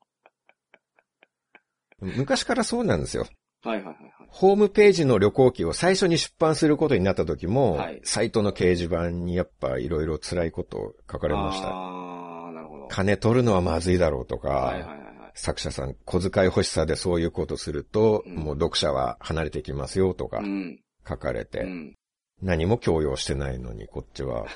[2.16, 3.26] 昔からそうなんですよ。
[3.62, 3.96] はいはいはい
[4.28, 11.68] ホームページの旅行記を最初に出版することになった時も、はいサイトの掲示板にやっぱいろいろ辛いことを書かれました。
[11.68, 12.88] ああ、なるほど。
[12.88, 15.30] 金取るのはまずいだろうとか、はいはいはいはい。
[15.34, 20.80] 作者さん小遣い欲しさでそういうことすると、うんもう読者は離れていきますよとかうん。
[21.08, 21.94] 書かれて、うん。
[22.42, 24.46] 何も強要してないのにこっちは。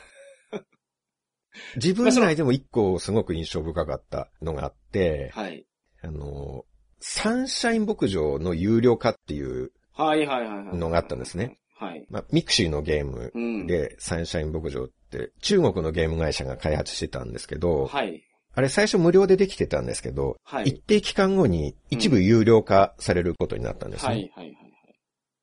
[1.76, 5.64] 自分以外でも一個すごく印象深かったのがあって、はい。
[6.02, 6.64] あの、
[7.00, 10.76] サンシャイン牧場の有料化っていうはいはいはいはい。
[10.76, 11.58] のがあったんですね。
[11.78, 12.06] はい。
[12.10, 13.66] まあ、ミクシーのゲームうん。
[13.66, 18.22] で、サンシャイン牧場って中国のゲーム会社が開発してたんですけど、はい。
[18.54, 20.64] あれ最初無料でできてたんですけど、はい。
[20.64, 24.08] 一定期間後に一部有料化されることになったんですね。
[24.08, 24.58] はいはいはいはい。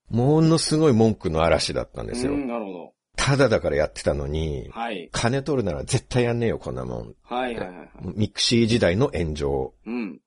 [0.09, 2.33] ものすごい文句の嵐だったんですよ。
[2.33, 2.93] うん、なるほど。
[3.15, 5.09] ただだからやってたのに、はい。
[5.11, 7.15] 金取るなら絶対やんねえよ、こんなもん。
[7.23, 7.89] はいはいはいはい。
[8.15, 9.73] ミクシー時代の炎上。
[9.85, 10.19] うん。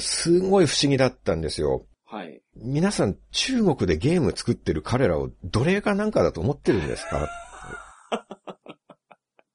[0.00, 1.86] すごい不思議だったんですよ。
[2.04, 2.40] はい。
[2.56, 7.28] 皆さん中国でゲーム作ってる彼らを奴隷かなんかだと思ってるんですか？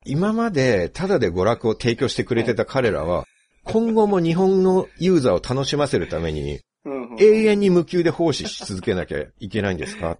[0.06, 3.26] 今までタダで娯楽を提供してくれてた彼らは、
[3.64, 7.16] 今後も日本のユーザーを楽しませるために、うん。
[7.20, 10.18] 永遠に無給で奉仕し続けなきゃいけないんですか？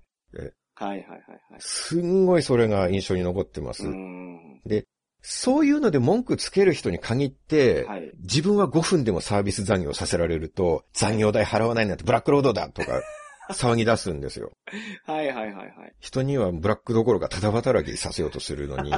[0.76, 1.20] はいはいはいはい。
[1.60, 3.86] すんごいそれが印象に残ってます。
[3.86, 4.62] うん。
[5.22, 8.12] そういうので文句つける人に限って、はい。
[8.20, 13.02] 自分は5分でもサービス残業させられると、残業代払わないなんてブラックロードだとか、
[13.54, 14.52] 騒ぎ出すんですよ。
[15.06, 15.96] はいはいはいはい。
[16.00, 18.92] 人にはブラックどころかただ働きさせようとするのに、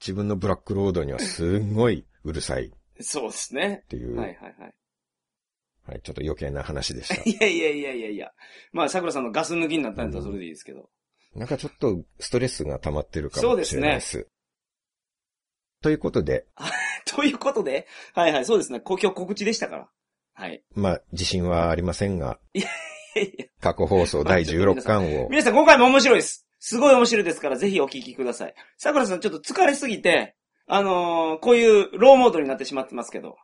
[0.00, 2.70] 自分のブラックロードにはすんごいうるさいっ
[3.00, 3.84] そうですね。
[3.88, 4.54] ていう、ははいい、はい
[5.84, 6.00] はい。
[6.02, 7.22] ちょっと余計な話でした。
[7.28, 8.32] いやいやいやいやいや。
[8.72, 10.90] まあ、桜さんのガス抜きになったんだったらそれでいいですけど。
[11.34, 14.28] なんかちょっとストレスが溜まってるかもしれないです。
[15.82, 16.46] ということで、
[17.04, 18.80] ということで、はいはい、そうですね。
[18.80, 19.88] 公共告知でしたから。
[20.34, 20.64] はい。
[20.74, 22.38] まあ、自信はありませんが、
[23.60, 26.46] 過去放送第16巻を、皆さん今回も面白いです。
[26.58, 28.54] すごい面白いですから、ぜひお聞きください。
[28.78, 33.36] 桜さんちょっと疲れすぎて、あのーこういうローモードになってしまってますけど、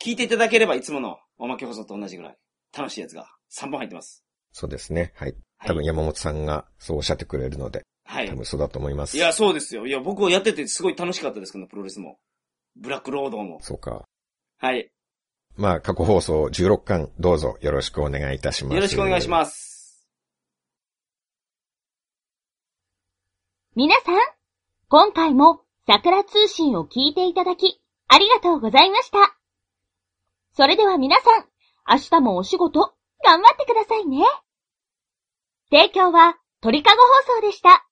[0.00, 2.38] 聞いていただければいつものおまけ放送と同じぐらい
[2.76, 4.24] 楽しいやつが3本入ってます。
[4.52, 5.12] そうですね。
[5.16, 5.28] はい。
[5.30, 5.36] はい
[5.66, 8.34] 多分山本さんがそうおっしゃってくれるので、はい多。
[8.34, 9.16] 分そうだと思います。
[9.16, 9.86] いや、そうですよ。
[9.86, 12.18] いや、僕はやっててすごい楽しかったですけど、プロレスも。
[12.76, 13.60] ブラックロードも。
[13.62, 14.04] そうか。
[14.58, 14.90] はい。
[15.56, 18.74] まあ、過去放送16巻、どうぞよろしくお願いいたします。
[18.74, 20.08] よろしくお願いします。
[23.76, 24.16] 皆さん、
[24.88, 29.18] 今回も桜通信を聞いていただき、ありがとうございました。
[30.56, 31.44] それでは皆さん、
[31.88, 32.92] 明日もお仕事、
[33.24, 34.24] 頑張ってくださいね。
[35.70, 37.02] 提供は鳥かご
[37.32, 37.89] 放送でした。